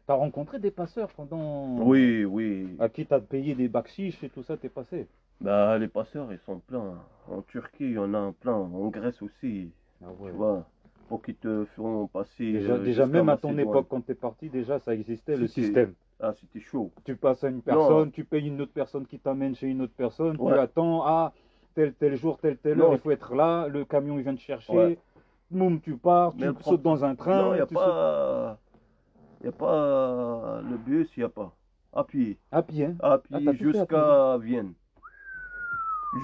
T'as 0.06 0.14
rencontré 0.14 0.60
des 0.60 0.72
passeurs 0.72 1.10
pendant. 1.10 1.80
Oui, 1.80 2.24
oui. 2.24 2.76
À 2.80 2.88
qui 2.88 3.06
t'as 3.06 3.20
payé 3.20 3.56
des 3.56 3.68
bakchiches 3.68 4.24
et 4.24 4.30
tout 4.30 4.44
ça, 4.44 4.56
t'es 4.56 4.70
passé? 4.70 5.08
Bah, 5.42 5.78
les 5.78 5.90
passeurs, 5.90 6.32
ils 6.32 6.40
sont 6.40 6.60
pleins. 6.60 6.96
En 7.30 7.42
Turquie, 7.42 7.86
il 7.86 7.92
y 7.94 7.98
en 7.98 8.14
a 8.14 8.18
un 8.18 8.32
plein. 8.32 8.54
En 8.54 8.88
Grèce 8.88 9.22
aussi, 9.22 9.72
Ah 10.02 10.08
ouais. 10.20 10.32
tu 10.32 10.38
vois. 10.38 10.66
Pour 11.08 11.22
qu'ils 11.22 11.36
te 11.36 11.66
font 11.76 12.08
passer. 12.08 12.52
Déjà, 12.52 12.74
euh, 12.74 12.84
déjà 12.84 13.06
même 13.06 13.30
à 13.30 13.38
ton 13.38 13.58
époque, 13.58 13.88
quand 13.90 14.02
t'es 14.02 14.16
parti, 14.16 14.50
déjà 14.50 14.80
ça 14.80 14.94
existait 14.94 15.38
le 15.38 15.48
système. 15.48 15.94
Ah, 16.20 16.34
c'était 16.34 16.60
chaud. 16.60 16.92
Tu 17.06 17.16
passes 17.16 17.44
à 17.44 17.50
une 17.50 17.62
personne, 17.62 18.12
tu 18.12 18.24
payes 18.26 18.48
une 18.48 18.60
autre 18.62 18.74
personne 18.74 19.06
qui 19.06 19.20
t'amène 19.20 19.56
chez 19.56 19.68
une 19.68 19.82
autre 19.84 19.94
personne, 19.96 20.38
tu 20.38 20.52
attends, 20.52 21.04
ah, 21.06 21.32
tel, 21.76 21.94
tel 21.94 22.16
jour, 22.16 22.40
telle, 22.40 22.58
telle 22.58 22.78
Non. 22.80 22.86
heure, 22.86 22.94
il 22.94 23.00
faut 23.00 23.12
être 23.12 23.36
là, 23.36 23.68
le 23.68 23.86
camion 23.86 24.18
il 24.18 24.24
vient 24.24 24.36
te 24.36 24.42
chercher, 24.42 24.74
Ouais. 24.74 24.98
moum, 25.52 25.80
tu 25.80 25.96
pars, 25.96 26.34
Mais 26.36 26.52
tu 26.54 26.64
sautes 26.64 26.82
dans 26.82 27.06
un 27.06 27.16
train, 27.16 27.38
non, 27.38 27.54
il 27.54 27.58
n'y 27.58 27.62
a 27.62 27.68
tu 27.68 27.76
sautes 27.76 27.84
pas. 27.84 28.58
Il 29.40 29.44
n'y 29.44 29.50
a 29.50 29.52
pas. 29.52 30.62
Le 30.68 30.78
bus, 30.78 31.16
il 31.16 31.20
n'y 31.20 31.24
a 31.26 31.30
pas. 31.30 31.56
À 31.94 32.04
pied. 32.04 32.38
à 32.52 32.64
pied. 32.64 32.86
hein. 32.86 32.96
À 33.00 33.14
Ah, 33.14 33.18
pied 33.20 33.48
à 33.50 33.54
jusqu'à 33.54 34.38
Vienne. 34.40 34.74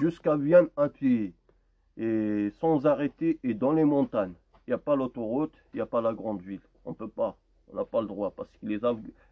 Jusqu'à 0.00 0.36
Vienne 0.36 0.68
à 0.76 0.88
pied. 0.88 1.32
Et 1.96 2.50
sans 2.58 2.86
arrêter 2.86 3.38
et 3.44 3.54
dans 3.54 3.72
les 3.72 3.84
montagnes. 3.84 4.34
Il 4.66 4.70
n'y 4.70 4.74
a 4.74 4.78
pas 4.78 4.96
l'autoroute, 4.96 5.52
il 5.72 5.76
n'y 5.76 5.82
a 5.82 5.86
pas 5.86 6.00
la 6.00 6.12
grande 6.12 6.40
ville. 6.40 6.60
On 6.84 6.90
ne 6.90 6.94
peut 6.94 7.08
pas. 7.08 7.36
On 7.72 7.76
n'a 7.76 7.84
pas 7.84 8.00
le 8.00 8.06
droit. 8.06 8.30
Parce 8.30 8.48
que 8.50 8.66
les, 8.66 8.80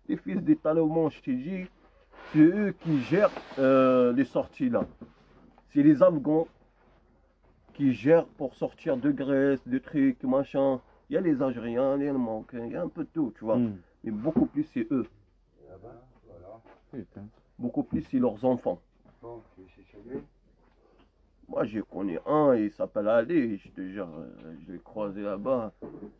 les 0.08 0.16
fils 0.16 0.42
des 0.42 0.56
talibans, 0.56 1.10
je 1.10 1.20
t'ai 1.20 1.34
dit, 1.34 1.66
c'est 2.32 2.40
eux 2.40 2.74
qui 2.80 3.00
gèrent 3.02 3.30
euh, 3.58 4.12
les 4.12 4.24
sorties 4.24 4.68
là. 4.68 4.86
C'est 5.70 5.82
les 5.82 6.02
Afghans 6.02 6.46
qui 7.74 7.94
gèrent 7.94 8.26
pour 8.26 8.54
sortir 8.54 8.96
de 8.96 9.10
Grèce, 9.10 9.66
de 9.66 9.78
trucs, 9.78 10.22
machin. 10.24 10.80
Il 11.08 11.14
y 11.14 11.16
a 11.16 11.20
les 11.20 11.42
Algériens, 11.42 11.96
les 11.96 12.12
Marocains, 12.12 12.66
il 12.66 12.72
y 12.72 12.76
a 12.76 12.82
un 12.82 12.88
peu 12.88 13.04
de 13.04 13.08
tout, 13.12 13.32
tu 13.36 13.44
vois. 13.44 13.56
Hmm. 13.56 13.76
Mais 14.04 14.10
beaucoup 14.10 14.46
plus, 14.46 14.64
c'est 14.64 14.86
eux. 14.90 15.06
Putain. 16.90 17.24
Beaucoup 17.58 17.82
plus, 17.82 18.02
c'est 18.02 18.18
leurs 18.18 18.44
enfants. 18.44 18.80
Moi, 21.48 21.64
j'ai 21.64 21.82
connu 21.82 22.18
un, 22.26 22.54
il 22.56 22.70
s'appelle 22.72 23.08
Ali, 23.08 23.58
je 23.58 23.68
te 23.70 23.80
jure, 23.88 24.08
euh, 24.18 24.54
je 24.66 24.72
l'ai 24.72 24.78
croisé 24.80 25.20
là-bas, 25.22 25.72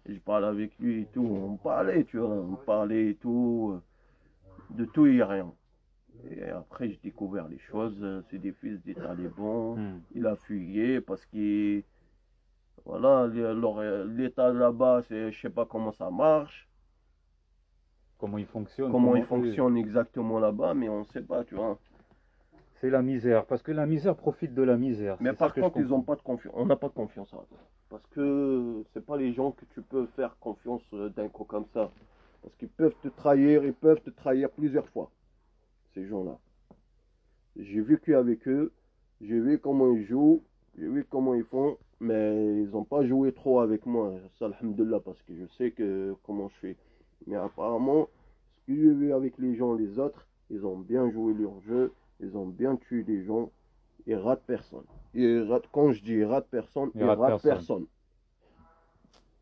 je 0.07 0.19
parle 0.19 0.45
avec 0.45 0.79
lui 0.79 1.02
et 1.02 1.07
tout, 1.07 1.23
on 1.25 1.57
parlait, 1.57 2.05
tu 2.05 2.19
vois, 2.19 2.29
on 2.31 2.57
parlait 2.57 3.11
et 3.11 3.14
tout, 3.17 3.73
euh, 3.75 4.76
de 4.76 4.85
tout 4.87 5.07
et 5.07 5.23
rien. 5.23 5.52
Et 6.31 6.45
après, 6.50 6.91
j'ai 6.91 7.00
découvert 7.02 7.49
les 7.49 7.59
choses, 7.59 7.99
euh, 8.02 8.23
c'est 8.31 8.38
des 8.38 8.52
fils 8.52 8.83
des 8.85 8.95
talibans, 8.95 9.76
Hmm. 9.76 9.99
il 10.14 10.26
a 10.26 10.37
fuyé 10.37 11.00
parce 11.00 11.25
qu'il, 11.26 11.85
voilà, 12.85 13.26
l'état 14.07 14.52
là-bas, 14.52 15.02
c'est, 15.09 15.33
je 15.33 15.41
sais 15.41 15.50
pas 15.50 15.67
comment 15.67 15.93
ça 15.93 16.11
marche, 16.11 16.69
Comment 18.19 18.38
il 18.38 18.47
fonctionne 18.47 18.91
comment 18.93 19.17
il 19.17 19.23
eux- 19.23 19.26
fonctionne 19.26 19.76
exactement 19.76 20.38
là-bas, 20.38 20.73
mais 20.75 20.88
on 20.88 21.05
sait 21.05 21.21
pas, 21.23 21.45
tu 21.45 21.55
vois. 21.57 21.79
C'est 22.83 22.91
la 22.91 23.01
misère, 23.01 23.47
parce 23.47 23.62
que 23.62 23.71
la 23.71 23.87
misère 23.87 24.17
profite 24.17 24.55
de 24.55 24.62
la 24.62 24.77
misère. 24.77 25.17
Mais 25.21 25.33
par 25.33 25.55
contre, 25.55 25.79
ils 25.79 25.95
ont 25.95 26.03
pas 26.03 26.17
de 26.17 26.21
confiance. 26.21 26.53
On 26.57 26.67
n'a 26.67 26.75
pas 26.75 26.89
de 26.89 26.95
confiance 26.95 27.33
en 27.33 27.43
eux. 27.43 27.57
Parce 27.89 28.05
que 28.09 28.83
c'est 28.93 29.07
pas 29.07 29.17
les 29.17 29.33
gens 29.33 29.53
que 29.53 29.65
tu 29.67 29.83
peux 29.83 30.07
faire 30.17 30.37
confiance 30.41 30.83
euh, 30.93 31.09
d'un 31.11 31.29
coup 31.29 31.45
comme 31.45 31.67
ça. 31.73 31.93
Parce 32.43 32.57
qu'ils 32.57 32.71
peuvent 32.71 32.97
te 33.01 33.07
trahir, 33.07 33.65
ils 33.65 33.73
peuvent 33.73 34.01
te 34.01 34.11
trahir 34.11 34.51
plusieurs 34.51 34.89
fois. 34.89 35.12
Ces 35.95 36.07
gens-là. 36.09 36.37
J'ai 37.55 37.81
vécu 37.81 38.17
avec 38.17 38.49
eux, 38.49 38.73
j'ai 39.21 39.39
vu 39.39 39.61
comment 39.61 39.93
ils 39.93 40.05
jouent, 40.05 40.43
j'ai 40.77 40.89
vu 40.89 41.07
comment 41.09 41.35
ils 41.35 41.45
font, 41.45 41.79
mais 42.01 42.62
ils 42.62 42.71
n'ont 42.71 42.83
pas 42.83 43.07
joué 43.07 43.31
trop 43.31 43.61
avec 43.61 43.87
moi. 43.87 44.12
Ça, 44.41 44.47
alhamdoulilah, 44.47 44.99
parce 44.99 45.23
que 45.23 45.37
je 45.37 45.47
sais 45.57 45.71
que 45.71 46.17
comment 46.25 46.49
je 46.49 46.57
fais. 46.57 46.77
Mais 47.29 47.37
apparemment, 47.37 48.09
ce 48.57 48.73
que 48.73 48.75
j'ai 48.75 48.93
vu 48.93 49.12
avec 49.12 49.39
les 49.39 49.55
gens, 49.55 49.75
les 49.75 50.01
autres, 50.01 50.27
ils 50.51 50.67
ont 50.67 50.79
bien 50.79 51.09
joué 51.12 51.33
leur 51.35 51.61
jeu, 51.61 51.93
ils 52.23 52.37
ont 52.37 52.47
bien 52.47 52.76
tué 52.76 53.05
les 53.07 53.25
gens, 53.25 53.50
ils 54.07 54.14
ratent 54.17 54.45
personne. 54.47 54.85
Ils 55.14 55.43
ratent, 55.43 55.69
quand 55.73 55.93
je 55.93 56.02
dis 56.02 56.12
ils 56.14 56.25
ratent 56.25 56.49
personne, 56.50 56.91
Ils 56.95 57.00
ils, 57.02 57.05
ratent 57.05 57.19
ratent 57.19 57.43
personne. 57.43 57.50
personne. 57.52 57.87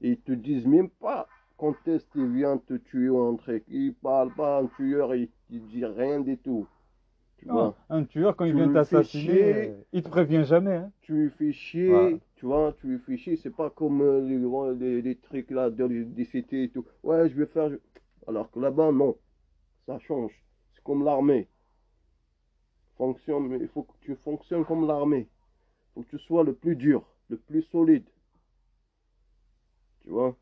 Ils 0.00 0.18
te 0.18 0.32
disent 0.32 0.66
même 0.66 0.88
pas 0.90 1.28
quand 1.58 1.74
est-ce 1.86 2.06
qu'il 2.06 2.26
vient 2.32 2.56
te 2.58 2.74
tuer 2.74 3.08
ou 3.10 3.18
un 3.22 3.36
truc. 3.36 3.64
Ils 3.68 3.94
parlent 3.94 4.34
pas, 4.34 4.60
un 4.60 4.66
tueur, 4.66 5.14
il, 5.14 5.28
il 5.50 5.66
dit 5.66 5.84
rien 5.84 6.20
du 6.20 6.38
tout. 6.38 6.66
Tu 7.36 7.46
Ah, 7.48 7.52
vois, 7.52 7.76
un 7.90 8.04
tueur, 8.04 8.34
quand 8.36 8.44
il 8.46 8.54
vient 8.54 8.72
t'assassiner, 8.72 9.68
euh, 9.68 9.74
il 9.92 10.02
te 10.02 10.08
prévient 10.08 10.44
jamais. 10.44 10.76
hein. 10.76 10.90
tu 11.02 11.14
lui 11.14 11.30
fais 11.30 11.52
chier, 11.52 12.18
tu 12.36 12.46
vois, 12.46 12.74
tu 12.80 12.86
lui 12.88 12.98
fais 12.98 13.16
chier. 13.16 13.36
C'est 13.36 13.54
pas 13.54 13.70
comme 13.70 14.00
euh, 14.02 15.00
les, 15.02 15.16
trucs 15.16 15.50
là 15.50 15.70
de, 15.70 15.86
des 15.86 16.24
cités 16.24 16.64
et 16.64 16.68
tout. 16.70 16.84
Ouais, 17.02 17.28
je 17.28 17.36
vais 17.36 17.46
faire. 17.46 17.70
Alors 18.26 18.50
que 18.50 18.58
là-bas, 18.60 18.92
non. 18.92 19.16
Ça 19.86 19.98
change. 19.98 20.32
C'est 20.74 20.82
comme 20.84 21.04
l'armée. 21.04 21.48
Fonctionne, 23.00 23.48
mais 23.48 23.56
il 23.62 23.68
faut 23.68 23.84
que 23.84 23.94
tu 24.02 24.14
fonctionnes 24.14 24.66
comme 24.66 24.86
l'armée. 24.86 25.26
Il 25.26 25.92
faut 25.94 26.02
que 26.02 26.10
tu 26.10 26.18
sois 26.18 26.44
le 26.44 26.52
plus 26.52 26.76
dur, 26.76 27.02
le 27.30 27.38
plus 27.38 27.62
solide. 27.62 28.04
Tu 30.02 30.10
vois? 30.10 30.36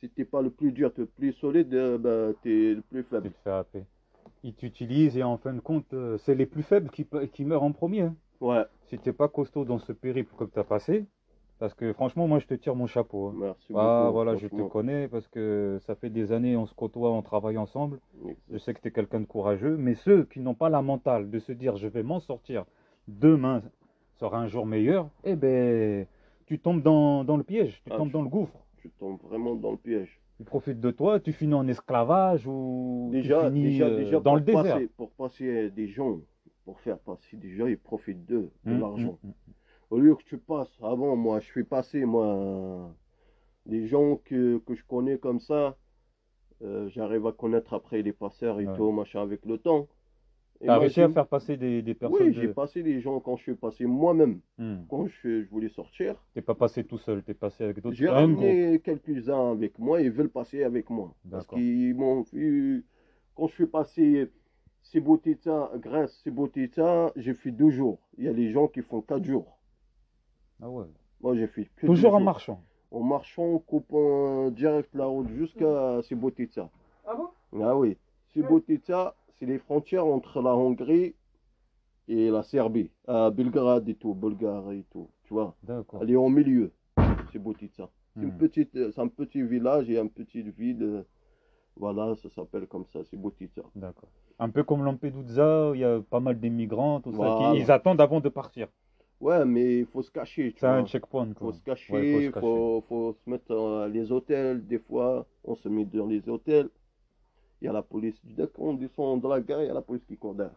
Si 0.00 0.08
t'es 0.10 0.24
pas 0.24 0.42
le 0.42 0.50
plus 0.50 0.72
dur, 0.72 0.90
le 0.96 1.06
plus 1.06 1.32
solide, 1.34 1.72
euh, 1.74 1.96
bah, 1.96 2.36
t'es 2.42 2.74
le 2.74 2.82
plus 2.82 3.04
Tu 3.04 3.08
faible. 3.10 3.30
te 3.30 3.38
fais 3.44 3.50
happer. 3.50 3.84
Ils 4.42 4.54
t'utilisent 4.54 5.16
et 5.16 5.22
en 5.22 5.38
fin 5.38 5.54
de 5.54 5.60
compte, 5.60 5.94
euh, 5.94 6.18
c'est 6.18 6.34
les 6.34 6.46
plus 6.46 6.64
faibles 6.64 6.90
qui, 6.90 7.44
meurent 7.44 7.62
en 7.62 7.70
premier. 7.70 8.00
hein. 8.02 8.16
Ouais, 8.40 8.64
Si 8.88 8.98
t'es 8.98 9.12
pas 9.12 9.28
costaud 9.28 9.64
dans 9.64 9.78
ce 9.78 9.92
périple 9.92 10.34
que 10.36 10.42
tu 10.44 10.58
as 10.58 10.64
passé, 10.64 11.06
parce 11.58 11.74
que 11.74 11.92
franchement, 11.92 12.26
moi 12.28 12.38
je 12.38 12.46
te 12.46 12.54
tire 12.54 12.74
mon 12.74 12.86
chapeau. 12.86 13.28
hein. 13.28 13.34
merci 13.38 13.72
Ah 13.74 14.02
beaucoup. 14.02 14.12
voilà, 14.12 14.36
je 14.36 14.46
te 14.48 14.62
connais 14.68 15.08
parce 15.08 15.26
que 15.28 15.78
ça 15.86 15.94
fait 15.94 16.10
des 16.10 16.32
années, 16.32 16.56
on 16.56 16.66
se 16.66 16.74
côtoie, 16.74 17.10
on 17.10 17.22
travaille 17.22 17.58
ensemble. 17.58 18.00
Je 18.50 18.58
sais 18.58 18.74
que 18.74 18.80
tu 18.80 18.88
es 18.88 18.90
quelqu'un 18.92 19.20
de 19.20 19.26
courageux, 19.26 19.76
mais 19.76 19.94
ceux 19.94 20.24
qui 20.24 20.40
n'ont 20.40 20.54
pas 20.54 20.68
la 20.68 20.82
mentale 20.82 21.30
de 21.30 21.38
se 21.38 21.52
dire 21.52 21.76
je 21.76 21.88
vais 21.88 22.02
m'en 22.02 22.20
sortir, 22.20 22.64
demain 23.08 23.62
sera 24.18 24.38
un 24.38 24.46
jour 24.46 24.66
meilleur, 24.66 25.08
eh 25.24 25.34
ben 25.36 26.06
tu 26.46 26.58
tombes 26.58 26.82
dans, 26.82 27.24
dans 27.24 27.36
le 27.36 27.42
piège, 27.42 27.82
tu 27.84 27.90
Ah, 27.90 27.96
tombes 27.98 28.08
tu- 28.08 28.12
dans 28.12 28.22
le 28.22 28.28
gouffre. 28.28 28.56
Tu 28.78 28.90
tombes 28.90 29.20
vraiment 29.22 29.54
dans 29.56 29.72
le 29.72 29.76
piège. 29.76 30.20
Ils 30.38 30.46
profitent 30.46 30.80
de 30.80 30.90
toi, 30.90 31.18
tu 31.18 31.32
finis 31.32 31.54
en 31.54 31.66
esclavage 31.66 32.46
ou 32.46 33.08
Déjà, 33.10 33.40
tu 33.50 33.56
finis 33.56 33.72
déjà, 33.72 33.86
euh, 33.86 33.96
déjà 33.96 34.20
dans 34.20 34.32
pour 34.32 34.36
le 34.36 34.42
désert. 34.42 34.76
passer, 34.76 34.86
pour 34.96 35.10
passer 35.12 35.70
des 35.70 35.88
gens, 35.88 36.20
pour 36.64 36.78
faire 36.80 36.98
passer 36.98 37.36
des 37.36 37.50
gens, 37.56 37.66
ils 37.66 37.78
profitent 37.78 38.24
d'eux, 38.26 38.50
de 38.64 38.72
Hum, 38.72 38.80
l'argent. 38.80 39.18
hum, 39.24 39.30
hum. 39.48 39.54
Au 39.90 39.98
lieu 39.98 40.14
que 40.16 40.24
tu 40.24 40.38
passes, 40.38 40.76
avant, 40.82 41.14
moi, 41.16 41.40
je 41.40 41.50
fais 41.50 41.64
passer, 41.64 42.04
moi, 42.04 42.94
des 43.66 43.86
gens 43.86 44.16
que, 44.24 44.58
que 44.58 44.74
je 44.74 44.84
connais 44.84 45.18
comme 45.18 45.40
ça, 45.40 45.76
euh, 46.62 46.88
j'arrive 46.88 47.26
à 47.26 47.32
connaître 47.32 47.74
après 47.74 48.02
les 48.02 48.12
passeurs 48.12 48.60
et 48.60 48.66
Ouais. 48.66 48.76
tout, 48.76 48.90
machin, 48.92 49.22
avec 49.22 49.44
le 49.44 49.58
temps. 49.58 49.88
T'as 50.64 50.78
réussi 50.78 51.02
à 51.02 51.10
faire 51.10 51.26
passer 51.28 51.58
des, 51.58 51.82
des 51.82 51.94
personnes 51.94 52.28
Oui, 52.28 52.32
de- 52.34 52.40
j'ai 52.40 52.48
passé 52.48 52.82
des 52.82 53.00
gens 53.00 53.20
quand 53.20 53.36
je 53.36 53.42
suis 53.42 53.54
passé 53.54 53.84
moi-même. 53.84 54.40
Hum. 54.58 54.86
Quand 54.88 55.06
je, 55.06 55.42
je 55.44 55.48
voulais 55.50 55.68
sortir, 55.68 56.16
T'es 56.32 56.40
pas 56.40 56.54
passé 56.54 56.82
tout 56.82 56.96
seul, 56.98 57.22
t'es 57.22 57.34
passé 57.34 57.64
avec 57.64 57.80
d'autres. 57.80 57.94
j'ai 57.94 58.08
ramené 58.08 58.80
quelques-uns 58.80 59.52
avec 59.52 59.78
moi, 59.78 60.00
ils 60.00 60.10
veulent 60.10 60.30
passer 60.30 60.64
avec 60.64 60.88
moi. 60.88 61.14
Parce 61.30 61.44
D'accord. 61.44 61.58
qu'ils 61.58 61.94
m'ont 61.94 62.22
vu, 62.32 62.86
quand 63.34 63.48
je 63.48 63.52
suis 63.54 63.66
passé 63.66 64.30
Sibotita, 64.82 65.72
Grèce, 65.76 66.18
Sibotita, 66.22 67.12
j'ai 67.16 67.34
fait 67.34 67.50
deux 67.50 67.70
jours. 67.70 67.98
Il 68.16 68.24
y 68.24 68.28
a 68.28 68.32
des 68.32 68.50
gens 68.50 68.66
qui 68.66 68.80
font 68.80 69.02
quatre 69.02 69.24
jours. 69.24 69.55
Ah 70.62 70.68
ouais. 70.70 70.84
Moi, 71.20 71.34
j'ai 71.36 71.46
fait 71.46 71.68
que 71.76 71.86
Toujours 71.86 72.14
en 72.14 72.18
jours. 72.18 72.24
marchant. 72.24 72.60
En 72.90 73.00
marchant, 73.02 73.58
coupant 73.58 74.50
direct 74.50 74.94
la 74.94 75.06
route 75.06 75.28
jusqu'à 75.30 76.00
Sibotita. 76.02 76.70
Ah 77.06 77.14
bon? 77.14 77.28
Ah 77.62 77.76
oui. 77.76 77.96
Sibotita, 78.32 79.14
c'est 79.38 79.46
les 79.46 79.58
frontières 79.58 80.06
entre 80.06 80.40
la 80.40 80.54
Hongrie 80.54 81.14
et 82.08 82.30
la 82.30 82.42
Serbie. 82.42 82.90
À 83.06 83.30
Belgrade 83.30 83.88
et 83.88 83.94
tout, 83.94 84.14
Bulgare 84.14 84.72
et 84.72 84.84
tout. 84.90 85.08
Tu 85.24 85.34
vois, 85.34 85.54
D'accord. 85.62 86.00
elle 86.02 86.10
est 86.10 86.16
au 86.16 86.28
milieu, 86.28 86.72
Sibotita. 87.32 87.88
C'est 88.14 88.22
une 88.22 88.28
Hmm. 88.28 88.38
petite, 88.38 88.70
c'est 88.92 88.98
un 89.00 89.08
petit 89.08 89.42
village 89.42 89.90
et 89.90 89.98
une 89.98 90.08
petite 90.10 90.48
ville. 90.56 91.04
Voilà, 91.78 92.14
ça 92.16 92.30
s'appelle 92.30 92.66
comme 92.66 92.86
ça, 92.92 93.00
c'est. 93.10 93.18
D'accord. 93.74 94.08
Un 94.38 94.48
peu 94.48 94.62
comme 94.64 94.82
Lampedusa, 94.84 95.70
où 95.70 95.74
il 95.74 95.80
y 95.80 95.84
a 95.84 96.00
pas 96.00 96.20
mal 96.20 96.38
d'immigrants, 96.40 97.00
tout 97.00 97.12
ça. 97.12 97.36
Qui- 97.52 97.60
ils 97.60 97.70
attendent 97.70 98.00
avant 98.00 98.20
de 98.20 98.28
partir. 98.30 98.68
Ouais, 99.20 99.44
mais 99.46 99.78
il 99.80 99.86
faut 99.86 100.02
se 100.02 100.10
cacher, 100.10 100.52
tu 100.52 100.60
C'est 100.60 100.66
un 100.66 100.84
checkpoint. 100.84 101.32
quoi. 101.32 101.46
faut 101.48 101.52
se 101.52 101.62
cacher, 101.62 101.92
Ouais, 101.92 102.06
il 102.06 102.12
faut 102.14 102.20
se 102.20 102.26
cacher. 102.34 102.40
faut, 102.40 102.84
faut 102.88 103.16
se 103.24 103.30
mettre 103.30 103.46
dans 103.48 103.86
les 103.86 104.12
hôtels. 104.12 104.66
Des 104.66 104.78
fois, 104.78 105.26
on 105.44 105.54
se 105.54 105.68
met 105.68 105.84
dans 105.86 106.06
les 106.06 106.28
hôtels. 106.28 106.68
Il 107.62 107.64
y 107.64 107.68
a 107.68 107.72
la 107.72 107.82
police. 107.82 108.20
Dès 108.24 108.46
qu'on 108.46 108.74
descend 108.74 109.20
dans 109.22 109.30
la 109.30 109.40
gare, 109.40 109.62
il 109.62 109.68
y 109.68 109.70
a 109.70 109.74
la 109.74 109.80
police 109.80 110.04
qui 110.04 110.16
court 110.18 110.34
derrière. 110.34 110.54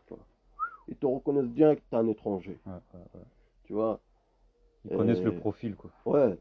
Ils 0.89 0.95
te 0.97 1.05
reconnaissent 1.05 1.45
bien 1.49 1.75
que 1.75 1.79
tu 1.79 1.95
es 1.95 1.97
un 1.97 2.07
étranger. 2.07 2.59
Ouais, 2.65 2.73
ouais, 2.93 2.99
ouais. 3.15 3.21
Tu 3.63 3.73
vois? 3.73 3.99
Ils 4.89 4.97
connaissent 4.97 5.21
le 5.23 5.31
Euh, 5.31 5.39
profil, 5.39 5.75
quoi. 5.75 5.91
Ouais. 6.05 6.37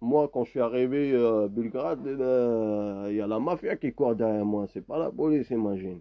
Moi, 0.00 0.30
quand 0.32 0.44
je 0.44 0.50
suis 0.50 0.60
arrivé 0.60 1.14
à 1.14 1.46
Belgrade, 1.48 2.06
euh, 2.06 3.08
il 3.10 3.16
y 3.16 3.20
a 3.20 3.26
la 3.26 3.38
mafia 3.38 3.76
qui 3.76 3.92
court 3.92 4.14
derrière 4.14 4.46
moi. 4.46 4.66
C'est 4.72 4.80
pas 4.86 4.98
la 4.98 5.10
police, 5.10 5.50
imagine. 5.50 6.00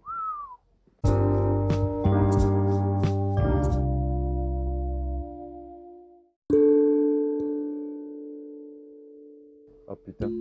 Putain. 10.09 10.31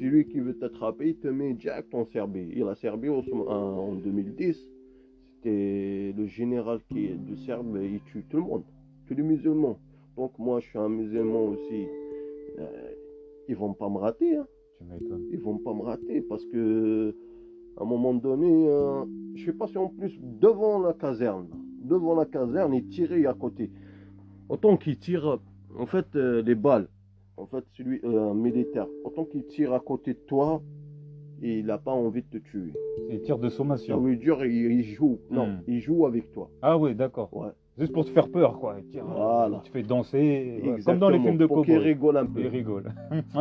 Celui 0.00 0.26
qui 0.26 0.40
veut 0.40 0.58
t'attraper, 0.58 1.10
il 1.10 1.16
te 1.16 1.28
met 1.28 1.54
direct 1.54 1.94
en 1.94 2.04
Serbie. 2.06 2.50
Et 2.56 2.64
la 2.64 2.74
Serbie, 2.74 3.08
en, 3.08 3.22
en 3.46 3.94
2010, 3.94 4.68
c'était 5.36 6.12
le 6.16 6.26
général 6.26 6.80
qui 6.88 7.06
est 7.06 7.16
de 7.16 7.36
Serbe, 7.36 7.78
il 7.80 8.00
tue 8.02 8.24
tout 8.28 8.38
le 8.38 8.42
monde, 8.42 8.64
tous 9.06 9.14
les 9.14 9.22
musulmans. 9.22 9.78
Donc 10.16 10.38
moi, 10.38 10.60
je 10.60 10.68
suis 10.68 10.78
un 10.78 10.88
musulman 10.88 11.44
aussi. 11.44 11.86
Euh, 12.58 12.92
ils 13.48 13.56
vont 13.56 13.74
pas 13.74 13.88
me 13.88 13.98
rater, 13.98 14.36
hein. 14.36 14.46
Tu 14.98 15.04
ils 15.32 15.38
vont 15.38 15.58
pas 15.58 15.72
me 15.72 15.82
rater 15.82 16.20
parce 16.22 16.44
que 16.46 17.14
à 17.76 17.82
un 17.82 17.86
moment 17.86 18.14
donné, 18.14 18.68
euh, 18.68 19.04
je 19.36 19.42
suis 19.42 19.52
passé 19.52 19.78
en 19.78 19.88
plus 19.88 20.18
devant 20.20 20.80
la 20.80 20.92
caserne, 20.92 21.46
devant 21.84 22.16
la 22.16 22.26
caserne 22.26 22.74
et 22.74 22.82
tiré 22.84 23.24
à 23.26 23.34
côté. 23.34 23.70
Autant 24.48 24.76
qu'il 24.76 24.98
tire, 24.98 25.38
en 25.78 25.86
fait, 25.86 26.06
euh, 26.16 26.42
les 26.42 26.56
balles, 26.56 26.88
en 27.36 27.46
fait, 27.46 27.64
celui 27.76 28.00
euh, 28.04 28.30
un 28.30 28.34
militaire, 28.34 28.86
autant 29.04 29.24
qu'il 29.24 29.44
tire 29.46 29.72
à 29.72 29.80
côté 29.80 30.14
de 30.14 30.18
toi, 30.26 30.62
et 31.42 31.58
il 31.58 31.66
n'a 31.66 31.78
pas 31.78 31.90
envie 31.92 32.22
de 32.22 32.38
te 32.38 32.44
tuer. 32.44 32.72
C'est 33.10 33.22
tir 33.22 33.38
de 33.38 33.48
Ça 33.48 33.56
sommation. 33.56 34.00
veut 34.00 34.16
dire 34.16 34.44
il, 34.44 34.72
il 34.72 34.84
joue, 34.84 35.18
non, 35.30 35.46
Hmm. 35.46 35.60
il 35.66 35.80
joue 35.80 36.06
avec 36.06 36.30
toi. 36.32 36.48
Ah 36.62 36.78
ouais, 36.78 36.94
d'accord. 36.94 37.28
Ouais. 37.36 37.48
Juste 37.78 37.92
pour 37.92 38.04
te 38.04 38.10
faire 38.10 38.28
peur, 38.28 38.58
quoi. 38.60 38.76
Il 38.78 38.84
tire, 38.90 39.04
Voilà. 39.06 39.60
Il 39.64 39.68
te 39.68 39.72
fait 39.72 39.82
danser. 39.82 40.62
Comme 40.84 40.98
dans 40.98 41.08
les 41.08 41.18
films 41.18 41.38
de 41.38 41.46
pour 41.46 41.64
cowboy. 41.64 41.78
rigole 41.78 42.16
un 42.18 42.26
peu. 42.26 42.40
Il 42.40 42.46
rigole. 42.48 42.92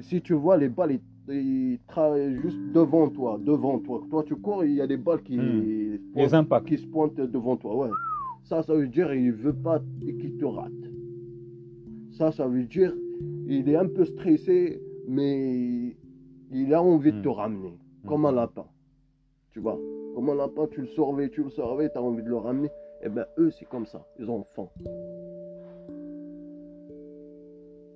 Si 0.00 0.20
tu 0.20 0.34
vois 0.34 0.56
les 0.56 0.68
balles, 0.68 0.98
ils, 1.28 1.34
ils 1.34 1.78
travaillent 1.86 2.36
juste 2.42 2.58
devant 2.74 3.08
toi, 3.08 3.38
devant 3.40 3.78
toi. 3.78 4.02
Toi, 4.10 4.24
tu 4.24 4.34
cours, 4.34 4.64
il 4.64 4.72
y 4.74 4.80
a 4.80 4.86
des 4.88 4.96
balles 4.96 5.22
qui, 5.22 5.36
Hmm. 5.38 5.98
pointent- 6.12 6.24
Les 6.26 6.34
impacts. 6.34 6.66
qui 6.66 6.78
se 6.78 6.86
pointent 6.86 7.14
devant 7.20 7.56
toi. 7.56 7.76
Ouais. 7.76 7.90
Ça, 8.42 8.62
ça 8.62 8.74
veut 8.74 8.88
dire 8.88 9.14
il 9.14 9.30
veut 9.32 9.52
pas 9.54 9.80
qu'il 10.00 10.36
te 10.36 10.44
rate. 10.44 10.72
Ça, 12.16 12.30
ça 12.32 12.46
veut 12.46 12.64
dire 12.64 12.92
il 13.46 13.68
est 13.68 13.76
un 13.76 13.86
peu 13.88 14.04
stressé, 14.04 14.80
mais 15.06 15.96
il 16.50 16.72
a 16.74 16.82
envie 16.82 17.12
de 17.12 17.18
Hmm. 17.18 17.22
te 17.22 17.28
ramener, 17.28 17.74
comme 18.06 18.24
un 18.26 18.32
lapin. 18.32 18.66
Tu 19.52 19.60
vois, 19.60 19.78
comme 20.14 20.28
un 20.30 20.34
lapin, 20.34 20.66
tu 20.70 20.80
le 20.82 20.86
surveilles, 20.88 21.30
tu 21.30 21.42
le 21.42 21.50
surveilles, 21.50 21.90
tu 21.92 21.98
as 21.98 22.02
envie 22.02 22.22
de 22.22 22.28
le 22.28 22.36
ramener. 22.36 22.70
Eh 23.02 23.08
bien, 23.08 23.26
eux, 23.38 23.50
c'est 23.50 23.66
comme 23.68 23.86
ça. 23.86 24.06
Ils 24.18 24.28
ont 24.30 24.44
faim. 24.54 24.68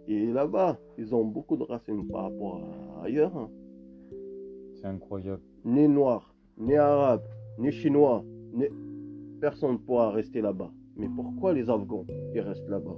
Et 0.09 0.27
là-bas, 0.27 0.79
ils 0.99 1.15
ont 1.15 1.25
beaucoup 1.25 1.57
de 1.57 1.65
racines 1.65 2.07
par 2.09 2.25
rapport 2.25 2.61
à 3.01 3.05
ailleurs. 3.05 3.37
hein. 3.37 3.51
C'est 4.81 4.87
incroyable. 4.87 5.43
Ni 5.65 5.87
noir, 5.89 6.35
ni 6.57 6.75
arabe, 6.77 7.23
ni 7.59 7.71
chinois, 7.73 8.25
ni... 8.53 8.67
personne 9.41 9.73
ne 9.73 9.77
pourra 9.79 10.11
rester 10.11 10.41
là-bas. 10.41 10.71
Mais 10.97 11.09
pourquoi 11.15 11.53
les 11.53 11.69
Afghans, 11.69 12.07
ils 12.35 12.41
restent 12.41 12.69
là-bas? 12.69 12.97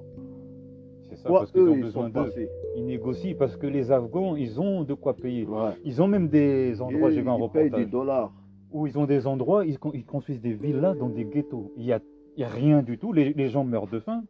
C'est 1.10 1.16
ça, 1.16 1.28
parce 1.28 1.50
qu'ils 1.52 1.62
ont 1.62 1.74
ils 1.74 1.82
besoin 1.82 2.08
d'eux. 2.08 2.32
Ils 2.76 2.84
négocient 2.86 3.34
parce 3.38 3.56
que 3.56 3.66
les 3.66 3.90
Afghans, 3.92 4.36
ils 4.36 4.60
ont 4.60 4.84
de 4.84 4.94
quoi 4.94 5.14
payer. 5.14 5.44
Ouais. 5.44 5.70
Ils 5.84 6.00
ont 6.00 6.08
même 6.08 6.28
des 6.28 6.80
endroits, 6.80 7.10
j'ai 7.10 7.22
vu 7.22 7.28
un 7.28 7.34
ils 7.36 7.48
payent 7.50 7.64
reportage, 7.64 7.84
des 7.84 7.90
dollars. 7.90 8.32
où 8.72 8.86
ils 8.86 8.98
ont 8.98 9.06
des 9.06 9.26
endroits, 9.26 9.64
ils, 9.66 9.78
con- 9.78 9.90
ils 9.94 10.04
construisent 10.04 10.40
des 10.40 10.52
villas 10.52 10.94
dans 10.96 11.08
des 11.08 11.24
ghettos. 11.24 11.72
Il 11.76 11.84
n'y 11.84 11.92
a, 11.92 12.00
il 12.36 12.40
y 12.40 12.44
a 12.44 12.48
rien 12.48 12.82
du 12.82 12.96
tout, 12.98 13.12
les, 13.12 13.32
les 13.32 13.48
gens 13.48 13.64
meurent 13.64 13.88
de 13.88 13.98
faim. 14.00 14.22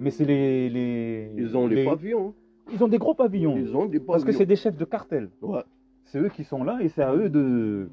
Mais 0.00 0.10
c'est 0.10 0.24
les, 0.24 0.68
les. 0.70 1.30
Ils 1.36 1.56
ont 1.56 1.66
les, 1.66 1.84
pavillons. 1.84 2.34
Ils 2.72 2.82
ont 2.82 2.88
des 2.88 2.98
gros 2.98 3.14
pavillons. 3.14 3.56
Ils 3.56 3.76
ont 3.76 3.86
des 3.86 3.98
pavillons. 4.00 4.06
Parce 4.06 4.24
que 4.24 4.32
c'est 4.32 4.46
des 4.46 4.56
chefs 4.56 4.76
de 4.76 4.84
cartel. 4.84 5.28
Ouais. 5.42 5.60
C'est 6.04 6.18
eux 6.18 6.28
qui 6.30 6.44
sont 6.44 6.64
là 6.64 6.78
et 6.82 6.88
c'est 6.88 7.02
à 7.02 7.14
eux 7.14 7.28
de. 7.28 7.88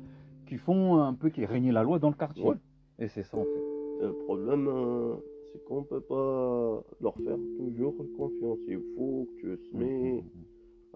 qui 0.48 0.58
font 0.58 1.00
un 1.02 1.14
peu 1.14 1.30
qui 1.30 1.46
régner 1.46 1.72
la 1.72 1.84
loi 1.84 2.00
dans 2.00 2.10
le 2.10 2.16
quartier. 2.16 2.44
Ouais. 2.44 2.56
Et 3.00 3.08
c'est 3.08 3.24
ça 3.24 3.38
en 3.38 3.44
fait. 3.44 4.06
Le 4.06 4.14
problème, 4.26 4.68
euh, 4.68 5.14
c'est 5.52 5.64
qu'on 5.66 5.82
ne 5.82 5.86
peut 5.86 6.02
pas 6.02 6.84
leur 7.02 7.16
faire 7.18 7.38
toujours 7.58 7.96
confiance. 8.18 8.60
Il 8.68 8.80
faut 8.96 9.28
que 9.42 9.56
tu 9.56 9.70
te 9.72 9.78
mets 9.78 10.24
Mhm. 10.24 10.24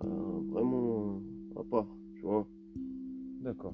euh, 0.04 0.52
vraiment 0.52 1.22
à 1.56 1.64
part, 1.64 1.88
tu 2.16 2.22
vois. 2.22 2.46
D'accord. 3.42 3.74